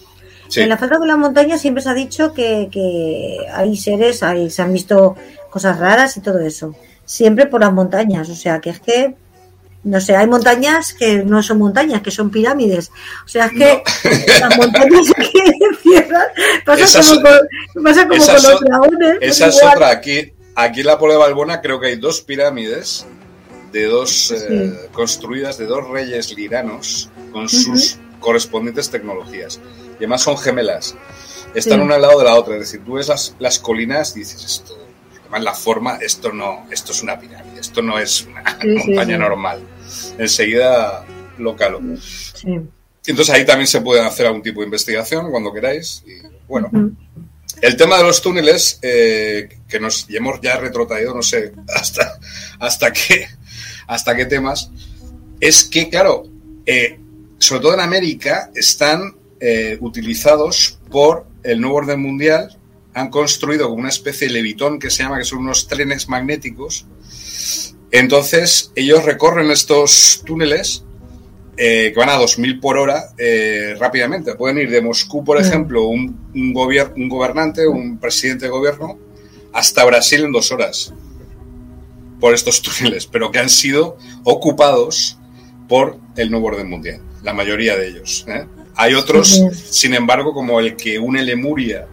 [0.55, 4.51] En la falta de las montañas siempre se ha dicho que, que hay seres, hay,
[4.51, 5.17] se han visto
[5.49, 6.75] cosas raras y todo eso.
[7.05, 8.29] Siempre por las montañas.
[8.29, 9.15] O sea, que es que
[9.85, 12.91] no sé, hay montañas que no son montañas, que son pirámides.
[13.25, 13.83] O sea, es que
[14.41, 16.27] las montañas que cierran
[16.65, 19.19] pasa como, con, pasa como con los dragones.
[19.21, 19.91] Esa es otra.
[19.91, 23.07] Aquí, aquí en la Pola de Balbona creo que hay dos pirámides
[23.73, 29.59] de dos eh, construidas de dos reyes liranos con sus correspondientes tecnologías.
[29.95, 30.95] Y además son gemelas.
[31.55, 32.55] Están una al lado de la otra.
[32.55, 34.82] Es decir, tú ves las, las colinas y dices esto.
[35.33, 38.43] Además la forma, esto no, esto es una pirámide, esto no es una
[38.87, 39.61] montaña normal
[40.19, 41.05] enseguida
[41.39, 41.81] lo calo.
[43.07, 46.05] Entonces ahí también se puede hacer algún tipo de investigación cuando queráis.
[46.07, 46.71] Y bueno,
[47.61, 52.19] el tema de los túneles, eh, que nos hemos ya retrotraído, no sé hasta,
[52.59, 53.27] hasta, qué,
[53.87, 54.71] hasta qué temas,
[55.41, 56.25] es que, claro,
[56.67, 56.99] eh,
[57.39, 62.57] sobre todo en América, están eh, utilizados por el nuevo orden mundial.
[62.95, 66.87] Han construido como una especie de levitón que se llama, que son unos trenes magnéticos,
[67.93, 70.83] entonces, ellos recorren estos túneles
[71.59, 74.35] eh, que van a 2.000 por hora eh, rápidamente.
[74.35, 75.45] Pueden ir de Moscú, por mm.
[75.45, 76.55] ejemplo, un, un,
[76.97, 78.99] un gobernante, un presidente de gobierno,
[79.53, 80.95] hasta Brasil en dos horas
[82.19, 85.19] por estos túneles, pero que han sido ocupados
[85.69, 88.25] por el nuevo orden mundial, la mayoría de ellos.
[88.27, 88.47] ¿eh?
[88.75, 91.89] Hay otros, sin embargo, como el que une Lemuria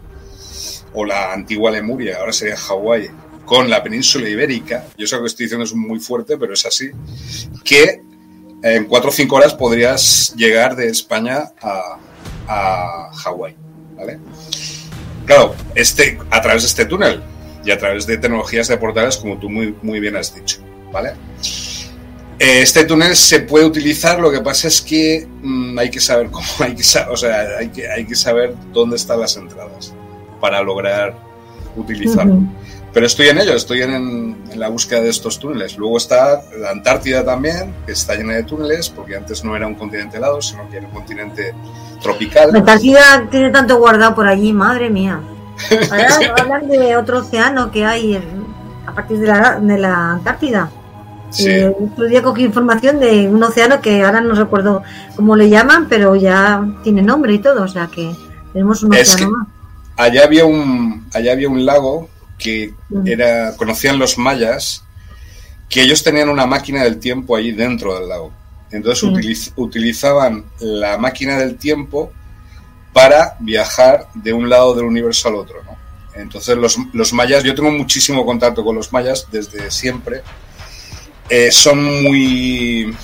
[0.92, 3.10] o la antigua Lemuria, ahora sería Hawái,
[3.44, 6.90] con la península ibérica, yo sé que estoy diciendo es muy fuerte, pero es así,
[7.64, 8.00] que
[8.62, 11.98] en cuatro o cinco horas podrías llegar de España a,
[12.46, 13.56] a Hawái,
[13.96, 14.18] ¿vale?
[15.26, 17.22] Claro, este, a través de este túnel
[17.64, 20.60] y a través de tecnologías de portales, como tú muy, muy bien has dicho,
[20.92, 21.14] ¿vale?
[22.38, 26.30] Eh, este túnel se puede utilizar, lo que pasa es que mmm, hay que saber
[26.30, 29.92] cómo, hay que, o sea, hay que, hay que saber dónde están las entradas
[30.40, 31.14] para lograr
[31.76, 32.42] utilizarlo.
[32.92, 35.78] Pero estoy en ello, estoy en, la búsqueda de estos túneles.
[35.78, 39.76] Luego está la Antártida también, que está llena de túneles, porque antes no era un
[39.76, 41.54] continente helado, sino que era un continente
[42.02, 42.50] tropical.
[42.52, 45.20] La Antártida tiene tanto guardado por allí, madre mía.
[45.90, 48.20] Ahora hablan de otro océano que hay
[48.86, 50.70] a partir de la, de la Antártida.
[51.30, 51.48] Sí.
[51.48, 54.82] Eh, otro día cogí información de un océano que ahora no recuerdo
[55.14, 58.12] cómo le llaman, pero ya tiene nombre y todo, o sea que
[58.52, 59.48] tenemos un océano más.
[60.00, 62.72] Allá había un, allá había un lago que
[63.04, 64.82] era, conocían los mayas,
[65.68, 68.32] que ellos tenían una máquina del tiempo allí dentro del lago.
[68.70, 72.10] Entonces utilizaban la máquina del tiempo
[72.94, 75.62] para viajar de un lado del universo al otro.
[75.64, 75.76] ¿no?
[76.14, 80.22] Entonces los, los, mayas, yo tengo muchísimo contacto con los mayas desde siempre,
[81.28, 82.96] eh, son muy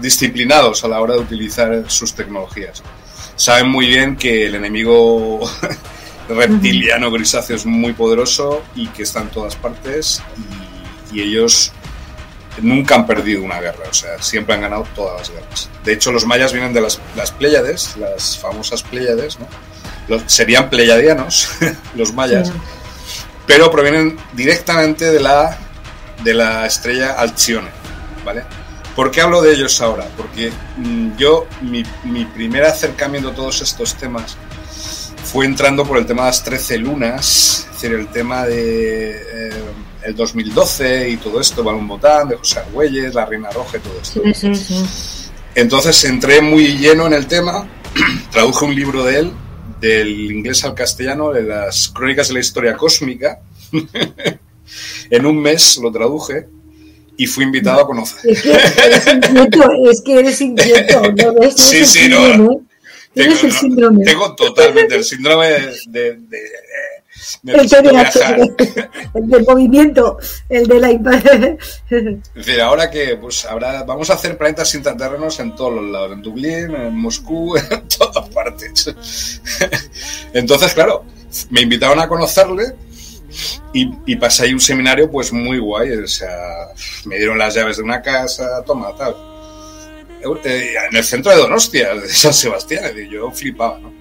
[0.00, 2.82] disciplinados a la hora de utilizar sus tecnologías.
[3.36, 5.38] Saben muy bien que el enemigo
[6.28, 10.22] reptiliano grisáceo es muy poderoso y que está en todas partes
[11.12, 11.72] y, ellos
[12.60, 15.70] nunca han perdido una guerra, o sea, siempre han ganado todas las guerras.
[15.82, 19.46] De hecho, los mayas vienen de las, las Pléyades, las famosas Pléyades, ¿no?
[20.08, 21.48] Los, serían pleyadianos,
[21.94, 22.52] los mayas,
[23.46, 25.56] pero provienen directamente de la,
[26.22, 27.68] de la estrella Alcione,
[28.22, 28.42] ¿vale?
[28.94, 30.06] ¿Por qué hablo de ellos ahora?
[30.14, 34.36] Porque mm, yo, mi, mi primer acercamiento a todos estos temas
[35.36, 39.50] fue entrando por el tema de las 13 lunas, es decir, el tema de eh,
[40.04, 44.00] el 2012 y todo esto, Balón Botán, de José Argüelles, La Reina Roja y todo
[44.00, 44.22] esto.
[44.24, 45.30] Sí, sí, sí.
[45.54, 47.68] Entonces entré muy lleno en el tema,
[48.32, 49.32] traduje un libro de él,
[49.78, 53.38] del inglés al castellano, de las crónicas de la historia cósmica.
[55.10, 56.48] en un mes lo traduje
[57.18, 58.30] y fui invitado a conocer.
[58.30, 61.54] Es que eres inquieto, es que eres inquieto, ¿no ves?
[61.58, 62.65] Sí, sí, no.
[63.16, 64.04] Tienes el síndrome.
[64.04, 65.46] Tengo totalmente el síndrome
[65.86, 66.50] de, de,
[69.14, 70.18] el, del movimiento,
[70.50, 75.56] el de la Es decir, ahora que pues ahora vamos a hacer planetas intraterrenos en
[75.56, 78.94] todos los lados, en Dublín, en Moscú, en todas partes.
[80.34, 81.06] Entonces, claro,
[81.48, 82.74] me invitaron a conocerle
[83.72, 86.68] y, y, pasé ahí un seminario pues muy guay, o sea,
[87.06, 89.35] me dieron las llaves de una casa, toma, tal
[90.44, 92.92] en el centro de Donostia, de San Sebastián.
[93.10, 93.92] Yo flipaba, ¿no?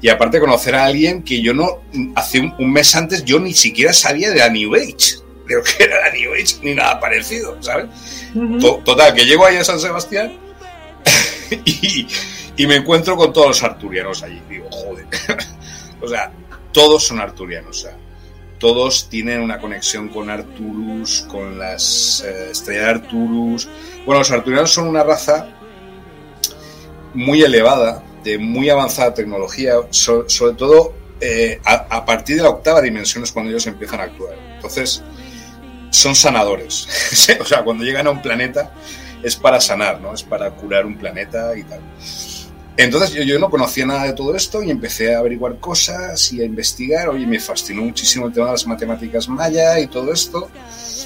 [0.00, 1.80] Y aparte conocer a alguien que yo no,
[2.14, 6.00] hace un, mes antes yo ni siquiera sabía de la New Age, de que era
[6.00, 7.86] la New Age, ni nada parecido, ¿sabes?
[8.84, 10.38] Total, que llego ahí a San Sebastián
[11.64, 12.06] y,
[12.56, 14.40] y, me encuentro con todos los arturianos allí.
[14.50, 15.06] Digo, joder.
[16.02, 16.30] o sea,
[16.72, 17.96] todos son arturianos, o sea,
[18.58, 23.68] todos tienen una conexión con Arturus, con las eh, estrellas de Arturus.
[24.04, 25.48] Bueno, los arturianos son una raza
[27.14, 33.24] muy elevada, de muy avanzada tecnología, sobre todo eh, a, partir de la octava dimensión
[33.24, 34.34] es cuando ellos empiezan a actuar.
[34.54, 35.02] Entonces,
[35.90, 36.88] son sanadores.
[37.40, 38.72] o sea, cuando llegan a un planeta
[39.22, 40.12] es para sanar, ¿no?
[40.12, 41.80] Es para curar un planeta y tal.
[42.76, 46.44] Entonces yo, no conocía nada de todo esto y empecé a averiguar cosas y a
[46.44, 47.08] investigar.
[47.08, 50.50] Oye, me fascinó muchísimo el tema de las matemáticas maya y todo esto.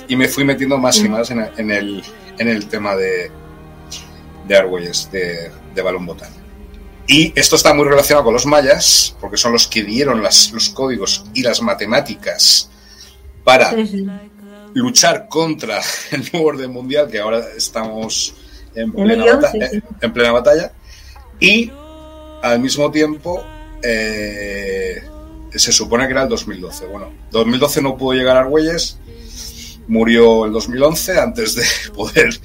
[0.09, 1.13] Y me fui metiendo más y mm.
[1.13, 2.03] más en, el,
[2.39, 3.31] en el tema de,
[4.49, 6.31] de Argüelles, de, de Balón Botán.
[7.07, 10.71] Y esto está muy relacionado con los mayas, porque son los que dieron las, los
[10.71, 12.69] códigos y las matemáticas
[13.45, 13.73] para
[14.75, 18.35] luchar contra el nuevo orden mundial, que ahora estamos
[18.75, 18.93] en
[20.01, 20.73] en plena batalla
[21.41, 21.73] y
[22.43, 23.45] al mismo tiempo,
[23.83, 25.03] eh,
[25.53, 26.87] se supone que era el 2012.
[26.87, 28.99] Bueno, 2012 no pudo llegar a Argüelles,
[29.89, 31.65] murió el 2011 antes de
[31.95, 32.39] poder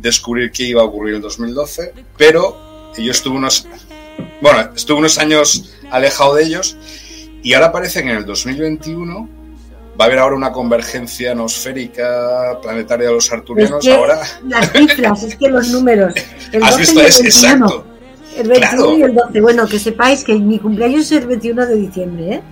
[0.00, 3.66] descubrir qué iba a ocurrir el 2012, pero yo estuve unos,
[4.40, 6.76] bueno, estuve unos años alejado de ellos
[7.42, 9.28] y ahora parece que en el 2021
[10.00, 13.86] va a haber ahora una convergencia nosférica planetaria de los arturianos.
[13.88, 16.14] ahora las cifras, es que los números.
[16.62, 17.00] ¿Has visto?
[17.00, 17.84] Es exacto.
[18.38, 19.40] El 21 y el 12.
[19.40, 22.42] Bueno, que sepáis que mi cumpleaños es el 21 de diciembre, ¿eh?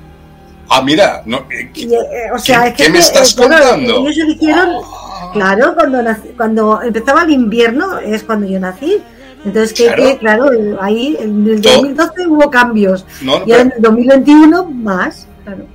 [0.69, 4.01] Ah, mira, no, eh, eh, o sea, ¿qué, me estás contando?
[4.01, 5.31] Ellos eligieron, ah.
[5.33, 6.03] claro, cuando,
[6.37, 8.99] cuando empezaba el invierno es cuando yo nací.
[9.45, 13.07] Entonces, que, claro, ahí en el 2012 hubo cambios.
[13.47, 15.67] y en el 2021 más, claro.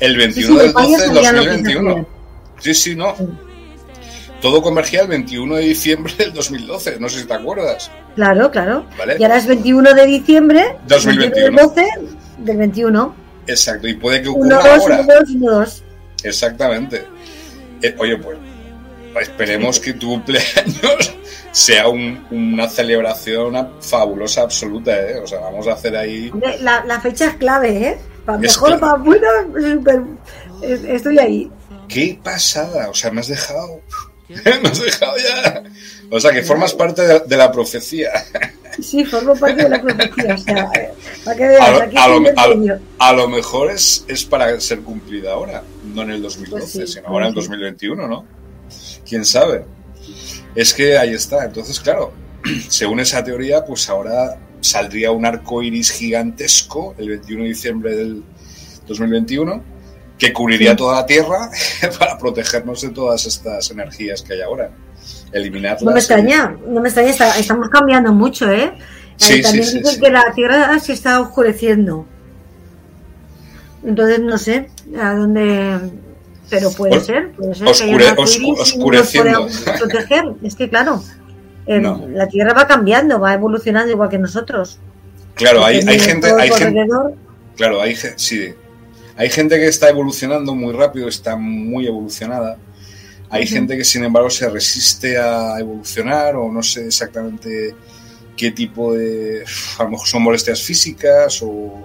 [0.00, 2.06] El 21 del 12 del 2021.
[2.58, 3.14] Sí, sí, no
[4.40, 7.90] todo convergía el 21 de diciembre del 2012, no sé si te acuerdas.
[8.14, 8.86] Claro, claro.
[9.18, 11.44] Y ahora es 21 de diciembre 2021.
[11.44, 11.86] Del 12
[12.38, 13.14] del 21.
[13.46, 15.00] Exacto, y puede que ocurra uno, dos, ahora.
[15.00, 15.82] Uno, dos, uno, dos.
[16.22, 17.06] Exactamente.
[17.82, 18.38] Eh, oye, pues
[19.20, 21.16] esperemos que tu cumpleaños
[21.52, 25.18] sea una celebración fabulosa absoluta, ¿eh?
[25.18, 26.30] O sea, vamos a hacer ahí...
[26.60, 27.98] La, la fecha es clave, ¿eh?
[28.24, 29.26] Para mejor para bueno,
[30.62, 31.50] estoy ahí.
[31.88, 33.80] Qué pasada, o sea, me has dejado.
[34.64, 35.62] has dejado ya.
[36.10, 38.10] O sea, que formas parte de, la profecía.
[38.80, 40.34] Sí, formo parte de la profecía.
[40.34, 40.70] O sea,
[41.24, 44.80] para que veas, a, lo, aquí a, lo, a, lo, mejor es, es para ser
[44.80, 48.24] cumplida ahora, no en el 2012, pues sino ahora en el 2021, ¿no?
[49.06, 49.64] ¿Quién sabe?
[50.54, 51.44] Es que ahí está.
[51.44, 52.12] Entonces, claro,
[52.68, 58.22] según esa teoría, pues ahora saldría un arco iris gigantesco el 21 de diciembre del
[58.86, 59.69] 2021
[60.20, 61.50] que cubriría toda la Tierra
[61.98, 64.70] para protegernos de todas estas energías que hay ahora.
[65.32, 65.82] Eliminarlas.
[65.82, 68.72] No me extraña, no me extraña, estamos cambiando mucho, ¿eh?
[69.16, 72.06] Sí, también sí, dicen que la Tierra se está oscureciendo.
[73.82, 74.68] Entonces no sé
[74.98, 75.78] a dónde
[76.50, 78.20] pero puede ser, puede ser Oscure, que
[78.60, 79.48] oscureciendo.
[79.78, 80.24] proteger.
[80.42, 81.02] Es que claro,
[81.66, 84.80] la Tierra va cambiando, va evolucionando igual que nosotros.
[85.34, 86.86] Claro, hay, hay gente, hay gente,
[87.56, 88.52] claro, hay sí,
[89.16, 92.58] hay gente que está evolucionando muy rápido, está muy evolucionada.
[93.28, 97.74] Hay gente que, sin embargo, se resiste a evolucionar o no sé exactamente
[98.36, 99.44] qué tipo de...
[99.78, 101.84] A lo mejor son molestias físicas o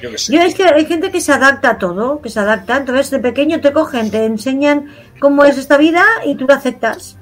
[0.00, 0.32] yo, que sé.
[0.32, 2.76] Yo es que hay gente que se adapta a todo, que se adapta.
[2.76, 4.86] Entonces, de pequeño te cogen, te enseñan
[5.18, 7.16] cómo es esta vida y tú lo aceptas.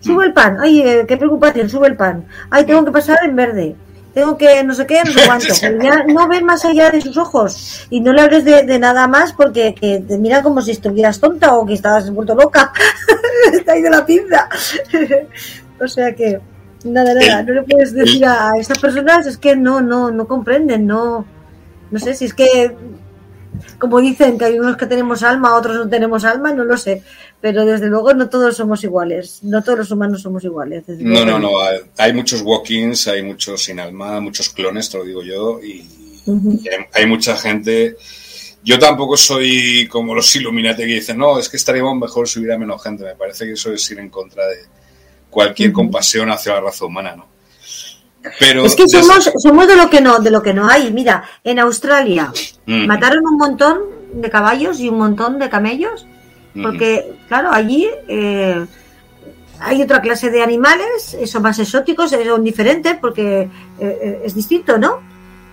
[0.00, 0.58] Sube el pan.
[0.60, 2.26] Ay, eh, qué preocupación, sube el pan.
[2.50, 3.76] Ay, tengo que pasar en verde.
[4.18, 5.46] Tengo que no sé qué, no sé cuánto.
[5.80, 7.86] Ya no ven más allá de sus ojos.
[7.88, 11.54] Y no le hables de, nada más porque que te miran como si estuvieras tonta
[11.54, 12.72] o que estabas vuelto loca.
[13.52, 14.48] Está ahí de la pinza.
[15.80, 16.40] o sea que,
[16.82, 17.44] nada, nada.
[17.44, 21.24] No le puedes decir a estas personas, es que no, no, no comprenden, no.
[21.92, 22.74] No sé si es que
[23.78, 27.02] como dicen que hay unos que tenemos alma, otros no tenemos alma, no lo sé,
[27.40, 30.84] pero desde luego no todos somos iguales, no todos los humanos somos iguales.
[30.88, 31.50] No, no, no,
[31.96, 35.86] hay muchos walk-ins, hay muchos sin alma, muchos clones, te lo digo yo, y,
[36.92, 37.96] hay, mucha gente...
[38.62, 42.58] Yo tampoco soy como los Illuminati que dicen, no, es que estaríamos mejor si hubiera
[42.58, 44.56] menos gente, me parece que eso es ir en contra de
[45.30, 47.37] cualquier compasión hacia la raza humana, ¿no?
[48.22, 50.92] Es que somos, somos de lo que no, de lo que no hay.
[50.92, 52.32] Mira, en Australia
[52.66, 52.86] mm.
[52.86, 53.78] mataron un montón
[54.12, 56.06] de caballos y un montón de camellos,
[56.54, 56.62] mm.
[56.62, 58.66] porque, claro, allí eh,
[59.60, 63.48] hay otra clase de animales, son más exóticos, son diferentes, porque eh,
[63.78, 65.00] eh, es distinto, ¿no?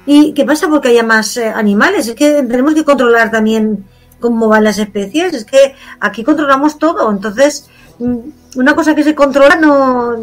[0.08, 2.08] ¿Y qué pasa porque haya más animales?
[2.08, 3.86] Es que tenemos que controlar también
[4.20, 8.18] cómo van las especies, es que aquí controlamos todo, entonces mm,
[8.56, 10.16] una cosa que se controla no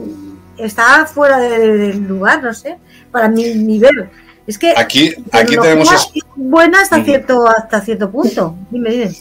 [0.59, 2.78] está fuera del lugar, no sé,
[3.11, 4.11] para mi nivel.
[4.46, 8.57] Es que aquí, aquí tenemos buena hasta cierto hasta cierto punto.
[8.70, 9.16] Dime, dime.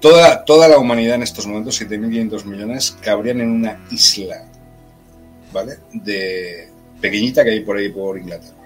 [0.00, 4.46] Toda, toda la humanidad en estos momentos, 7.500 millones, cabrían en una isla,
[5.52, 5.78] ¿vale?
[5.92, 6.70] De
[7.00, 8.56] pequeñita que hay por ahí por Inglaterra,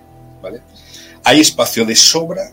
[0.40, 0.60] ¿vale?
[1.24, 2.52] Hay espacio de sobra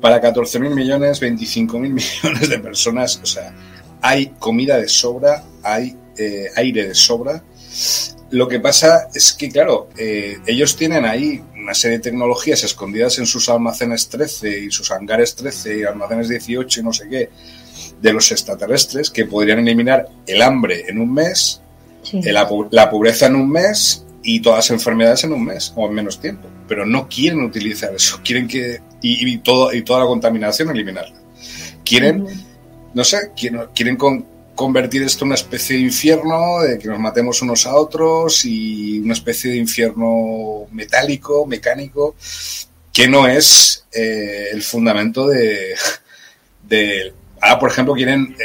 [0.00, 3.52] para 14.000 millones, 25.000 millones de personas, o sea,
[4.00, 7.42] hay comida de sobra, hay eh, aire de sobra
[8.30, 13.18] lo que pasa es que, claro, eh, ellos tienen ahí una serie de tecnologías escondidas
[13.18, 17.30] en sus almacenes 13 y sus hangares 13 y almacenes 18 y no sé qué
[18.00, 21.60] de los extraterrestres que podrían eliminar el hambre en un mes,
[22.12, 22.48] la,
[22.90, 26.48] pobreza en un mes y todas las enfermedades en un mes o en menos tiempo.
[26.66, 28.80] Pero no quieren utilizar eso, quieren que.
[29.02, 31.16] y, todo, y toda la contaminación eliminarla.
[31.84, 32.26] Quieren,
[32.94, 34.24] no sé, quieren, quieren con,
[34.60, 39.00] convertir esto en una especie de infierno, de que nos matemos unos a otros y
[39.00, 42.14] una especie de infierno metálico, mecánico,
[42.92, 45.74] que no es eh, el fundamento de,
[47.40, 48.36] Ahora, por ejemplo, quieren.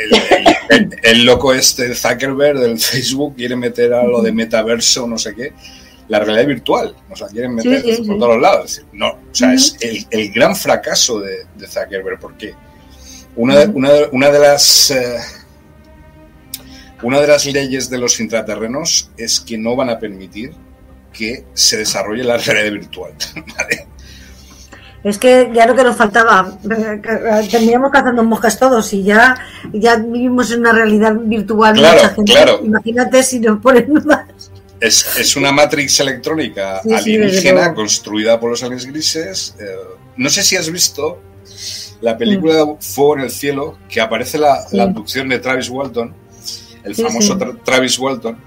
[1.03, 5.35] El, loco este, el Zuckerberg del Facebook, quiere meter a lo de metaverso, no sé
[5.35, 5.51] qué,
[6.07, 6.95] la realidad virtual.
[7.09, 8.81] O sea, quieren meter por todos los lados.
[8.93, 12.19] no, o sea, es el, gran fracaso de, Zuckerberg.
[12.21, 12.53] porque
[13.35, 14.91] Una, una, una de las.
[14.91, 15.17] Eh,
[17.03, 20.53] una de las leyes de los intraterrenos es que no van a permitir
[21.11, 23.13] que se desarrolle la realidad virtual.
[25.03, 26.57] Es que ya lo que nos faltaba,
[27.51, 29.37] terminamos cazando moscas todos y ya,
[29.71, 31.75] ya vivimos en una realidad virtual.
[31.75, 32.59] Claro, claro.
[32.63, 34.25] Imagínate si nos ponen más.
[34.79, 39.55] Es, una matrix electrónica alienígena construida por los aliens grises.
[39.59, 39.65] Eh,
[40.17, 41.21] no sé si has visto
[42.01, 42.77] la película mm.
[42.79, 46.15] Fuego en el cielo, que aparece la, la abducción de Travis Walton
[46.85, 48.37] el famoso Travis Walton,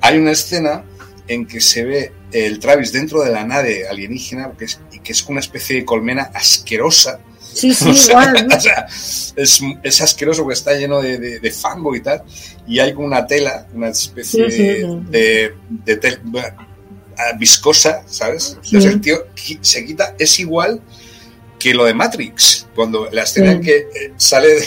[0.00, 0.84] hay una escena
[1.28, 5.24] en que se ve el Travis dentro de la nave alienígena, que es, que es
[5.26, 7.20] una especie de colmena asquerosa.
[7.40, 8.46] Sí, sí, igual.
[9.36, 12.22] es, asqueroso que está lleno de, fango y tal.
[12.66, 14.46] Y hay como una tela, una especie
[15.08, 15.54] de,
[15.84, 16.18] de,
[17.38, 18.58] viscosa, ¿sabes?
[18.64, 19.26] Entonces el tío
[19.60, 20.80] se quita, es igual
[21.58, 24.58] que lo de Matrix, cuando la escena en que eh, sale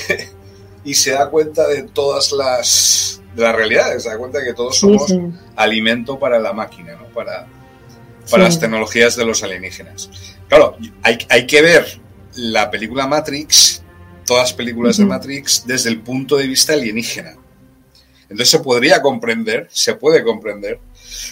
[0.90, 4.54] y se da cuenta de todas las de las realidades, se da cuenta de que
[4.56, 5.14] todos somos
[5.56, 7.06] alimento para la máquina, ¿no?
[7.14, 7.46] para,
[8.30, 10.10] para las tecnologías de los alienígenas.
[10.48, 12.02] Claro, hay, hay que ver
[12.34, 13.84] la película Matrix,
[14.26, 17.36] todas las películas de Matrix, desde el punto de vista alienígena.
[18.24, 20.80] Entonces se podría comprender, se puede comprender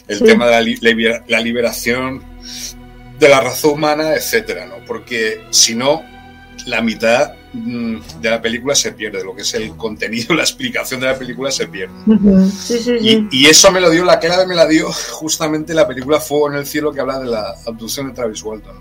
[0.07, 2.23] el tema de la, liberación
[3.17, 4.85] de la raza humana, etcétera, ¿no?
[4.85, 6.03] Porque si no,
[6.67, 7.33] la mitad
[8.21, 11.51] de la película se pierde, lo que es el contenido, la explicación de la película
[11.51, 11.93] se pierde.
[13.31, 16.57] y, eso me lo dio, la clave me la dio justamente la película Fuego en
[16.57, 18.75] el Cielo que habla de la abducción de Travis Walton.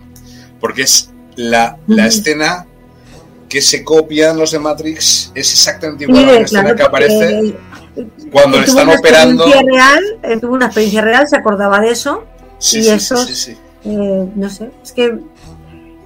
[0.61, 2.66] Porque es la, la escena
[3.49, 7.55] que se copian los de Matrix, es exactamente igual a la escena que aparece
[8.31, 9.47] cuando le están operando.
[9.47, 12.24] Real, tuvo una experiencia real, se acordaba de eso.
[12.72, 13.16] y eso,
[13.85, 15.18] eh, no sé, es que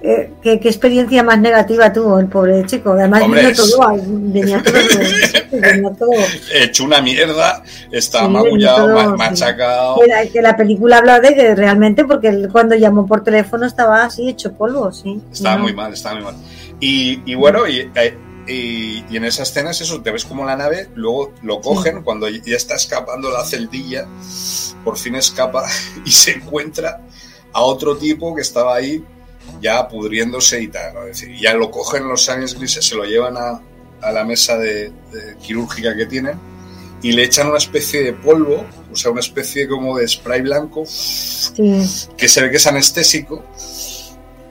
[0.03, 2.93] eh, ¿qué, experiencia más negativa tuvo el pobre chico.
[2.93, 3.67] Además, Hombre, todo,
[5.97, 6.11] todo,
[6.55, 9.99] Hecho una mierda, estaba magullado, machacado.
[10.33, 14.29] Que la, película habla de que realmente, porque él, cuando llamó por teléfono estaba así,
[14.29, 15.21] hecho polvo, sí.
[15.31, 16.35] Estaba muy mal, estaba muy mal.
[16.79, 20.89] Y, y bueno, y, eh, y, en esas escenas eso, te ves como la nave,
[20.95, 24.07] luego lo cogen, cuando ya está escapando la celdilla,
[24.83, 25.67] por fin escapa
[26.05, 27.01] y se encuentra
[27.53, 29.03] a otro tipo que estaba ahí
[29.61, 30.93] ya pudriéndose y tal.
[31.05, 33.61] decir, ya lo cogen los aliens grises, se lo llevan a,
[34.01, 34.91] a la mesa de,
[35.41, 36.37] quirúrgica que tienen
[37.03, 40.83] y le echan una especie de polvo, o sea, una especie como de spray blanco,
[40.83, 43.43] que se ve que es anestésico,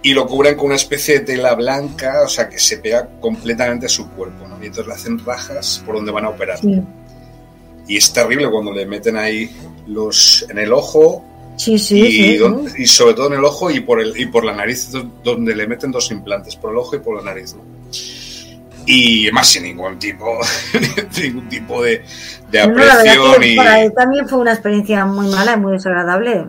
[0.03, 3.86] y lo cubren con una especie de tela blanca, o sea, que se pega completamente
[3.86, 4.61] a su cuerpo, ¿no?
[4.61, 6.59] Y entonces le hacen rajas por donde van a operar.
[7.86, 9.55] Y es terrible cuando le meten ahí
[9.86, 11.24] los en el ojo,
[11.61, 12.40] Sí, sí,
[12.78, 14.92] y, sobre todo en el ojo y por, el, y por la nariz,
[15.22, 17.54] donde le meten dos implantes, por el ojo y por la nariz.
[18.86, 20.40] Y más sin ningún tipo,
[21.22, 22.02] ningún tipo de,
[22.50, 23.42] de apreciación.
[23.42, 23.56] y...
[23.94, 26.46] también fue una experiencia muy mala y muy desagradable.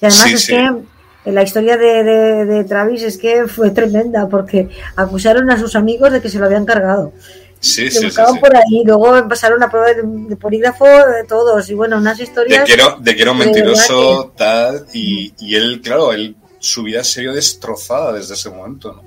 [0.00, 5.48] Y además es que la historia de, de, Travis es que fue tremenda porque acusaron
[5.52, 7.12] a sus amigos de que se lo habían cargado.
[7.60, 11.98] Sí, sí, sí, por ahí, luego pasaron a prueba de, polígrafo de todos, y bueno,
[11.98, 12.66] unas historias.
[12.66, 17.34] De que era, un mentiroso, tal, y, y, él, claro, él, su vida se vio
[17.34, 19.02] destrozada desde ese momento, ¿no?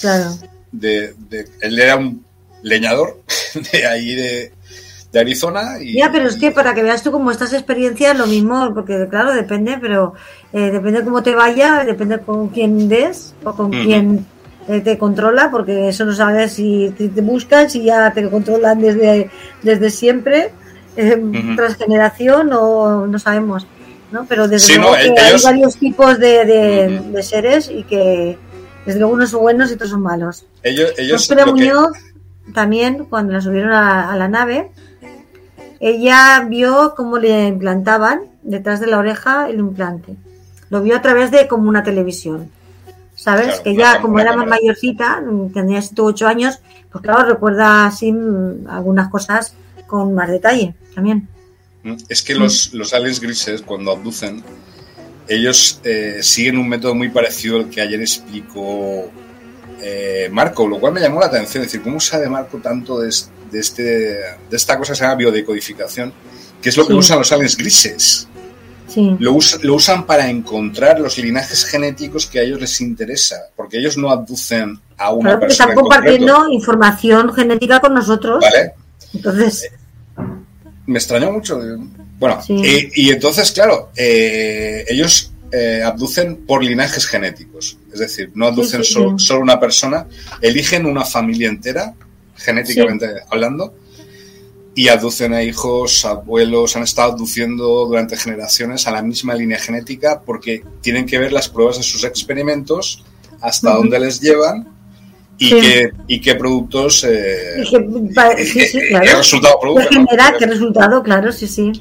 [0.00, 0.36] Claro.
[0.72, 2.24] De, de, él era un
[2.62, 3.22] leñador
[3.72, 4.52] de ahí de,
[5.12, 5.80] de Arizona.
[5.80, 9.06] Y, ya, pero es que para que veas tú cómo estas experiencias, lo mismo, porque
[9.08, 10.14] claro, depende, pero
[10.52, 14.26] eh, depende cómo te vaya, depende con quién des o con quién
[14.68, 19.30] eh, te controla, porque eso no sabes si te buscan, si ya te controlan desde,
[19.62, 20.52] desde siempre,
[20.96, 21.22] eh,
[21.56, 23.66] tras generación o no sabemos.
[24.10, 24.26] ¿no?
[24.26, 26.44] Pero desde luego que hay varios tipos de,
[27.12, 28.38] de, seres y que
[28.86, 30.46] desde luego unos son buenos y otros son malos.
[30.62, 31.92] Ellos, ellos Muñoz,
[32.54, 34.70] también, cuando la subieron a, la nave,
[35.80, 40.16] ella vio cómo le implantaban detrás de la oreja el implante.
[40.70, 42.50] Lo vio a través de como una televisión.
[43.24, 43.60] ¿Sabes?
[43.60, 45.22] que ya, como era más mayorcita,
[45.54, 46.58] tendría 7 u 8 años,
[46.92, 49.54] pues claro, recuerda así mm, algunas cosas
[49.86, 51.26] con más detalle también.
[51.84, 54.44] Mm, es que los, los aliens grises, cuando abducen,
[55.26, 59.10] ellos eh, siguen un método muy parecido al que ayer explicó
[59.80, 61.64] eh, Marco, lo cual me llamó la atención.
[61.64, 66.12] Es decir, ¿cómo sabe Marco tanto de, este, de esta cosa que se llama biodecodificación?
[66.60, 68.28] Que es lo que usan los aliens grises.
[69.18, 74.10] Lo, usan para encontrar los linajes genéticos que a ellos les interesa, porque ellos no
[74.10, 75.70] abducen a una claro, persona.
[75.70, 78.40] Están compartiendo información genética con nosotros.
[78.40, 78.72] Vale.
[79.12, 79.70] Entonces.
[80.86, 81.60] Me extrañó mucho.
[82.18, 87.78] Bueno, y, entonces, claro, eh, ellos eh, abducen por linajes genéticos.
[87.92, 90.06] Es decir, no abducen solo, solo, una persona,
[90.40, 91.94] eligen una familia entera,
[92.36, 93.74] genéticamente hablando,
[94.74, 100.20] y aducen a hijos, abuelos, han estado aduciendo durante generaciones a la misma línea genética
[100.24, 103.04] porque tienen que ver las pruebas de sus experimentos,
[103.40, 104.68] hasta dónde les llevan
[105.38, 107.04] y, qué, y qué productos.
[107.04, 107.64] Eh,
[108.38, 109.04] sí, sí, claro.
[109.04, 110.06] ¿Qué resultado producen?
[110.38, 111.02] ¿Qué resultado?
[111.02, 111.72] Claro, sí, sí.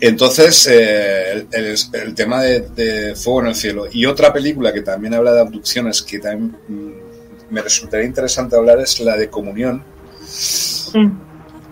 [0.00, 3.86] Entonces, eh, el, tema de, de, Fuego en el Cielo.
[3.92, 8.80] Y otra película que también habla de abducciones que también mm, me resultaría interesante hablar
[8.80, 9.84] es la de Comunión,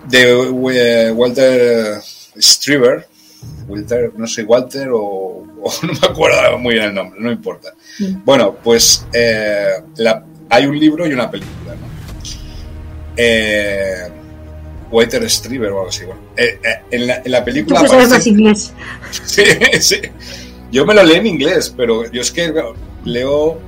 [0.09, 2.01] de eh, Walter
[2.37, 3.07] Strieber,
[3.69, 5.45] Walter, no sé, Walter o,
[5.83, 7.75] no me acuerdo muy bien el nombre, no importa.
[8.25, 9.83] Bueno, pues eh,
[10.49, 11.91] hay un libro y una película, ¿no?
[13.17, 14.09] Eh,
[14.91, 16.05] Walter Strieber o algo así.
[16.91, 17.81] en, la, película.
[17.81, 18.09] Aparece...
[18.09, 18.73] más inglés.
[19.25, 19.45] sí,
[19.81, 20.01] sí.
[20.73, 22.53] Yo me lo leí en inglés, pero yo es que
[23.05, 23.61] leo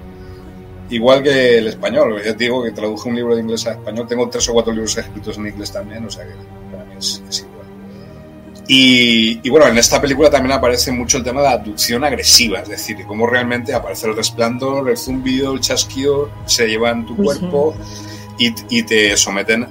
[0.93, 2.23] igual que el español.
[2.25, 4.07] Ya te digo que traduje un libro de inglés a español.
[4.07, 6.35] Tengo tres o cuatro libros escritos en inglés también, o sea que
[6.71, 7.67] para mí es, igual.
[8.69, 12.69] Y, bueno, en esta película también aparece mucho el tema de la abducción agresiva, es
[12.69, 17.75] decir, cómo realmente aparece el resplandor, el zumbido, el chasquido, se llevan tu cuerpo
[18.39, 19.67] y, y, te someten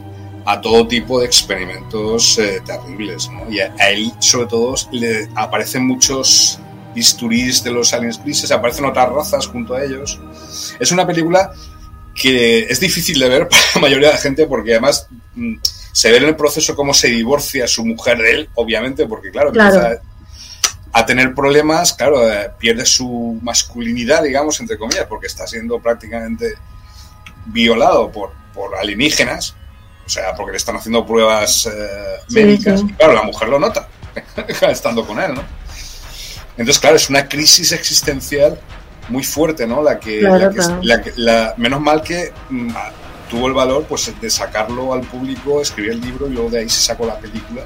[0.45, 3.29] a todo tipo de experimentos eh, terribles.
[3.29, 3.49] ¿no?
[3.51, 6.59] Y a, él, sobre todo, le aparecen muchos
[6.93, 10.19] bisturís de los aliens grises, aparecen otras razas junto a ellos.
[10.79, 11.51] Es una película
[12.13, 15.55] que es difícil de ver para la mayoría de la gente porque además mm,
[15.91, 19.49] se ve en el proceso cómo se divorcia su mujer de él, obviamente, porque claro,
[19.49, 19.99] empieza
[20.93, 26.53] a tener problemas, claro, eh, pierde su masculinidad, digamos, entre comillas, porque está siendo prácticamente
[27.45, 29.55] violado por, por alienígenas,
[30.05, 32.81] o sea, porque le están haciendo pruebas eh, médicas.
[32.81, 33.87] Y claro, la mujer lo nota,
[34.69, 35.43] estando con él, ¿no?
[36.57, 38.59] Entonces, claro, es una crisis existencial
[39.09, 39.81] muy fuerte, ¿no?
[39.81, 40.21] La que,
[41.15, 42.69] la, menos mal que mm,
[43.29, 46.69] tuvo el valor pues de sacarlo al público, escribir el libro y luego de ahí
[46.69, 47.63] se sacó la película.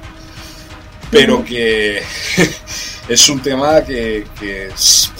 [1.11, 2.01] Pero que
[3.09, 4.25] es un tema que,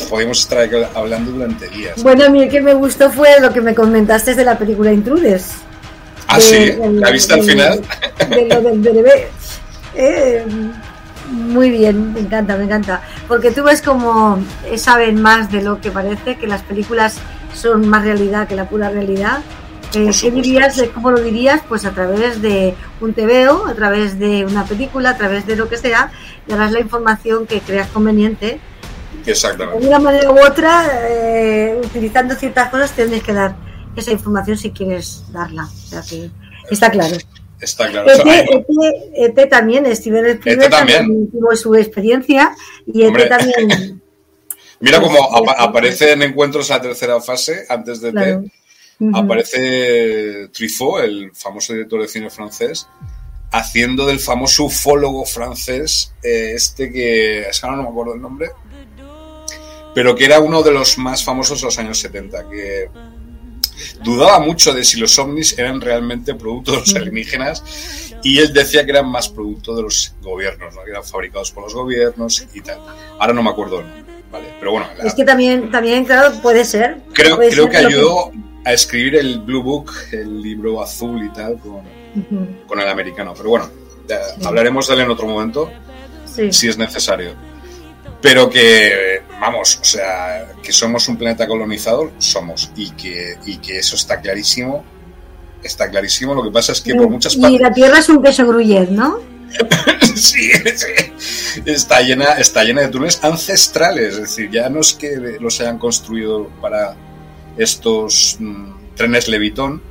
[0.09, 2.01] podemos estar hablando durante días.
[2.03, 4.91] Bueno, a mí el que me gustó fue lo que me comentaste de la película
[4.91, 5.51] Intrudes.
[6.27, 7.81] Ah, sí, ¿la viste al final?
[8.29, 9.27] De lo del bebé.
[9.97, 10.43] Eh,
[11.29, 13.01] muy bien, me encanta, me encanta.
[13.27, 14.39] Porque tú ves como
[14.77, 17.17] saben más de lo que parece, que las películas
[17.53, 19.39] son más realidad que la pura realidad.
[19.93, 21.61] Eh, ¿Qué dirías, cómo lo dirías?
[21.67, 25.69] Pues a través de un TVO, a través de una película, a través de lo
[25.69, 26.11] que sea,
[26.47, 28.59] darás la información que creas conveniente.
[29.25, 29.79] Exactamente.
[29.79, 33.55] De una manera u otra, eh, utilizando ciertas cosas, tienes que dar
[33.95, 35.63] esa información si quieres darla.
[35.63, 36.29] O sea que
[36.69, 37.15] está claro.
[37.59, 38.11] Está claro.
[39.13, 41.31] ET, también, Steven Spielberg también.
[41.31, 44.01] tuvo su experiencia y ET también.
[44.79, 45.17] Mira cómo
[45.57, 48.51] aparece en Encuentros a tercera fase, antes de ET.
[49.13, 52.87] Aparece Truffaut, el famoso director de cine francés,
[53.51, 58.21] haciendo del famoso ufólogo francés, eh, este que, es que ahora no me acuerdo el
[58.21, 58.51] nombre,
[59.93, 62.89] pero que era uno de los más famosos de los años 70, que
[64.03, 67.63] dudaba mucho de si los ovnis eran realmente producto de los alienígenas
[68.23, 70.83] y él decía que eran más producto de los gobiernos, ¿no?
[70.83, 72.79] que eran fabricados por los gobiernos y tal.
[73.19, 73.83] Ahora no me acuerdo
[74.31, 74.53] ¿vale?
[74.59, 74.87] Pero bueno.
[75.03, 76.97] Es que también, también, claro, puede ser.
[77.13, 78.31] Creo, creo que ayudó
[78.63, 81.83] a escribir el Blue Book, el libro azul y tal, con,
[82.67, 83.33] con el americano.
[83.37, 83.69] Pero bueno,
[84.43, 85.71] hablaremos de él en otro momento,
[86.49, 87.54] si es necesario
[88.25, 93.77] pero que, vamos, o sea, que somos un planeta colonizador, somos, y que, y que
[93.77, 94.83] eso está clarísimo,
[95.61, 97.59] está clarísimo, lo que pasa es que por muchas partes...
[97.59, 99.19] Y la Tierra es un queso gruyet, ¿no?
[100.15, 105.37] sí, sí, está llena, está llena de túneles ancestrales, es decir, ya no es que
[105.39, 106.95] los hayan construido para
[107.57, 109.83] estos mm, trenes Levitón,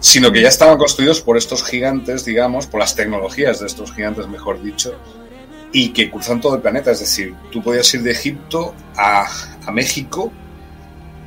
[0.00, 4.28] sino que ya estaban construidos por estos gigantes, digamos, por las tecnologías de estos gigantes,
[4.28, 4.98] mejor dicho,
[5.72, 6.90] y que cruzan todo el planeta.
[6.90, 9.26] Es decir, tú podías ir de Egipto a,
[9.66, 10.32] a México.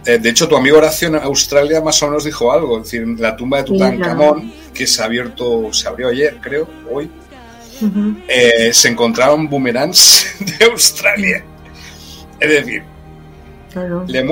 [0.05, 2.77] Eh, de hecho, tu amigo Horacio en Australia más o menos dijo algo.
[2.77, 7.09] Es decir, la tumba de Tutankamón, que se ha abierto, se abrió ayer, creo, hoy,
[8.27, 11.43] eh, se encontraron boomerangs de Australia.
[12.39, 12.83] Es decir,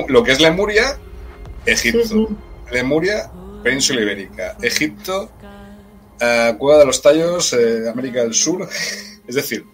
[0.08, 0.98] lo que es Lemuria,
[1.64, 2.28] Egipto.
[2.70, 3.30] Lemuria,
[3.62, 4.56] Península Ibérica.
[4.60, 5.30] Egipto,
[6.20, 7.56] uh, Cueva de los Tallos,
[7.90, 8.68] América del Sur.
[9.24, 9.64] Es decir,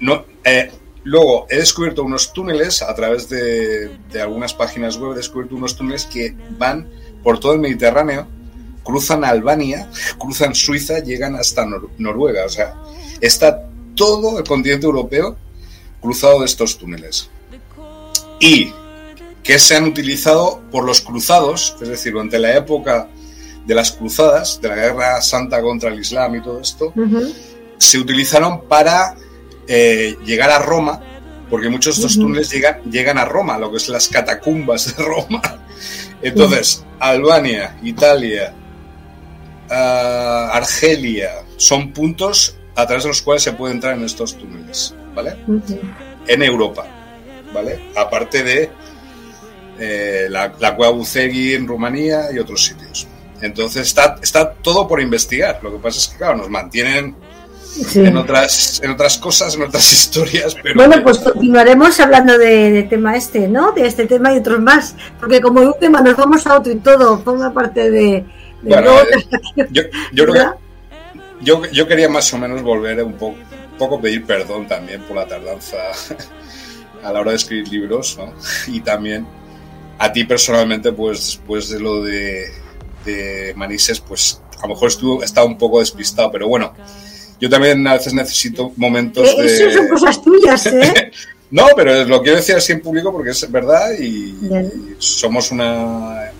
[0.00, 0.70] no, eh,
[1.04, 6.06] luego he descubierto unos túneles a través de, algunas páginas web, he descubierto unos túneles
[6.06, 6.88] que van
[7.22, 8.26] por todo el Mediterráneo,
[8.82, 11.66] cruzan Albania, cruzan Suiza, llegan hasta
[11.98, 12.44] Noruega.
[12.44, 12.74] O sea,
[13.20, 15.36] está todo el continente europeo
[16.00, 17.30] cruzado de estos túneles.
[18.40, 18.72] Y
[19.42, 23.08] que se han utilizado por los cruzados, es decir, durante la época
[23.66, 26.92] de las cruzadas, de la guerra santa contra el Islam y todo esto,
[27.78, 29.14] se utilizaron para
[29.68, 31.00] eh, llegar a Roma,
[31.50, 35.02] porque muchos de estos túneles llegan, llegan a Roma, lo que es las catacumbas de
[35.04, 35.42] Roma.
[36.22, 38.54] Entonces, Albania, Italia,
[39.70, 44.94] ah, Argelia, son puntos a través de los cuales se puede entrar en estos túneles,
[45.14, 45.36] ¿vale?
[46.26, 46.86] En Europa,
[47.52, 47.90] ¿vale?
[47.94, 48.70] Aparte de
[49.78, 53.06] eh, la, la cueva Bucegui en Rumanía y otros sitios.
[53.40, 55.60] Entonces está, está todo por investigar.
[55.62, 57.14] Lo que pasa es que, claro, nos mantienen
[57.94, 60.54] en, otras, en otras cosas, en otras historias.
[60.62, 63.72] Pero bueno, pues continuaremos hablando de, tema este, ¿no?
[63.72, 66.76] De este tema y otros más, porque como un tema nos vamos a otro y
[66.76, 68.24] todo, forma parte de...
[68.66, 68.84] Eh,
[71.42, 73.36] yo, yo, quería más o menos volver un poco,
[73.78, 75.76] poco pedir perdón también por la tardanza
[77.02, 78.32] a la hora de escribir libros, ¿no?
[78.72, 79.26] Y también
[79.98, 82.46] a ti personalmente, pues después de lo de,
[83.04, 86.72] de Manises, pues a lo mejor estuvo, estaba un poco despistado, pero bueno,
[87.44, 89.90] yo también a veces necesito momentos Eh, Eso son de...
[89.90, 91.10] cosas tuyas, ¿eh?
[91.50, 94.34] No, pero lo quiero decir así en público porque es verdad y,
[94.98, 96.32] somos una,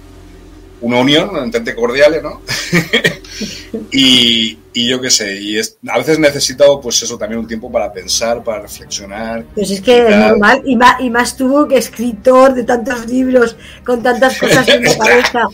[0.81, 2.41] una unión, un entente cordial, ¿no?
[3.93, 7.71] y, y yo qué sé, y es- a veces necesito pues eso también un tiempo
[7.71, 9.45] para pensar, para reflexionar.
[9.55, 13.57] Pues es que es normal, y más, y más tú que escritor de tantos libros,
[13.85, 15.49] con tantas cosas en la cabeza.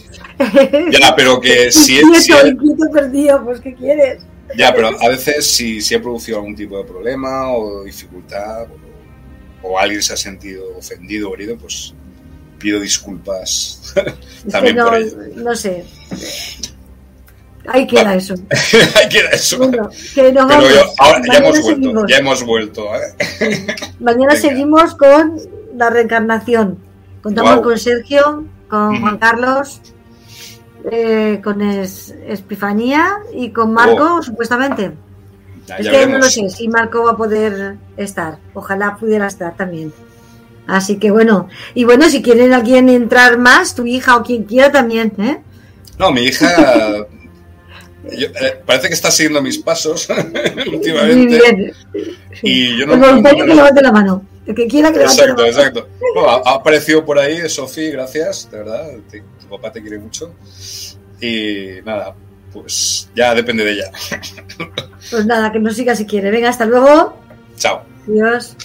[0.90, 4.22] Ya, pero que si, inquieto, si- perdido, pues ¿qué quieres?
[4.56, 8.66] Ya, pero a veces si, si he producido algún tipo de problema o dificultad
[9.62, 11.94] o, o alguien se ha sentido ofendido o herido, pues
[12.58, 13.94] pido disculpas
[14.50, 15.16] también no, por ello.
[15.36, 15.84] no sé.
[17.68, 18.34] Ahí queda eso.
[18.96, 19.58] Ahí queda eso.
[19.58, 20.68] Bueno, que nos Pero vamos.
[20.74, 22.04] yo- ahora ya hemos vuelto, seguimos.
[22.08, 22.86] ya hemos vuelto.
[22.96, 23.66] ¿eh?
[24.00, 24.36] Mañana Venga.
[24.48, 25.36] seguimos con
[25.76, 26.78] la reencarnación.
[27.22, 29.00] Contamos con Sergio, con.
[29.00, 29.80] Juan Carlos,
[30.90, 34.92] eh, con Es- Epifanía y con Marco, supuestamente.
[35.66, 38.38] Ya, es ya que no lo sé si Marco va a poder estar.
[38.54, 39.92] Ojalá pudiera estar también.
[40.66, 41.48] Así que bueno.
[41.74, 45.40] Y bueno, si quieren alguien entrar más, tu hija o quien quiera también, ¿eh?
[45.98, 46.48] No, mi hija
[48.16, 50.08] yo- eh, parece que está siguiendo mis pasos
[50.66, 51.40] Muy últimamente.
[51.40, 51.72] bien.
[52.42, 54.24] Y yo no, El voluntario no- que levante la mano.
[54.46, 55.58] El que quiera que levante Exacto, la mano.
[55.60, 55.88] exacto.
[56.26, 58.86] Ha, ha aparecido por ahí, Sofi, gracias, de verdad.
[59.50, 60.34] Papá te quiere mucho.
[61.20, 62.14] Y nada,
[62.52, 63.90] pues ya depende de ella.
[65.10, 66.30] Pues nada, que nos siga si quiere.
[66.30, 67.16] Venga, hasta luego.
[67.56, 67.82] Chao.
[68.06, 68.56] Adiós.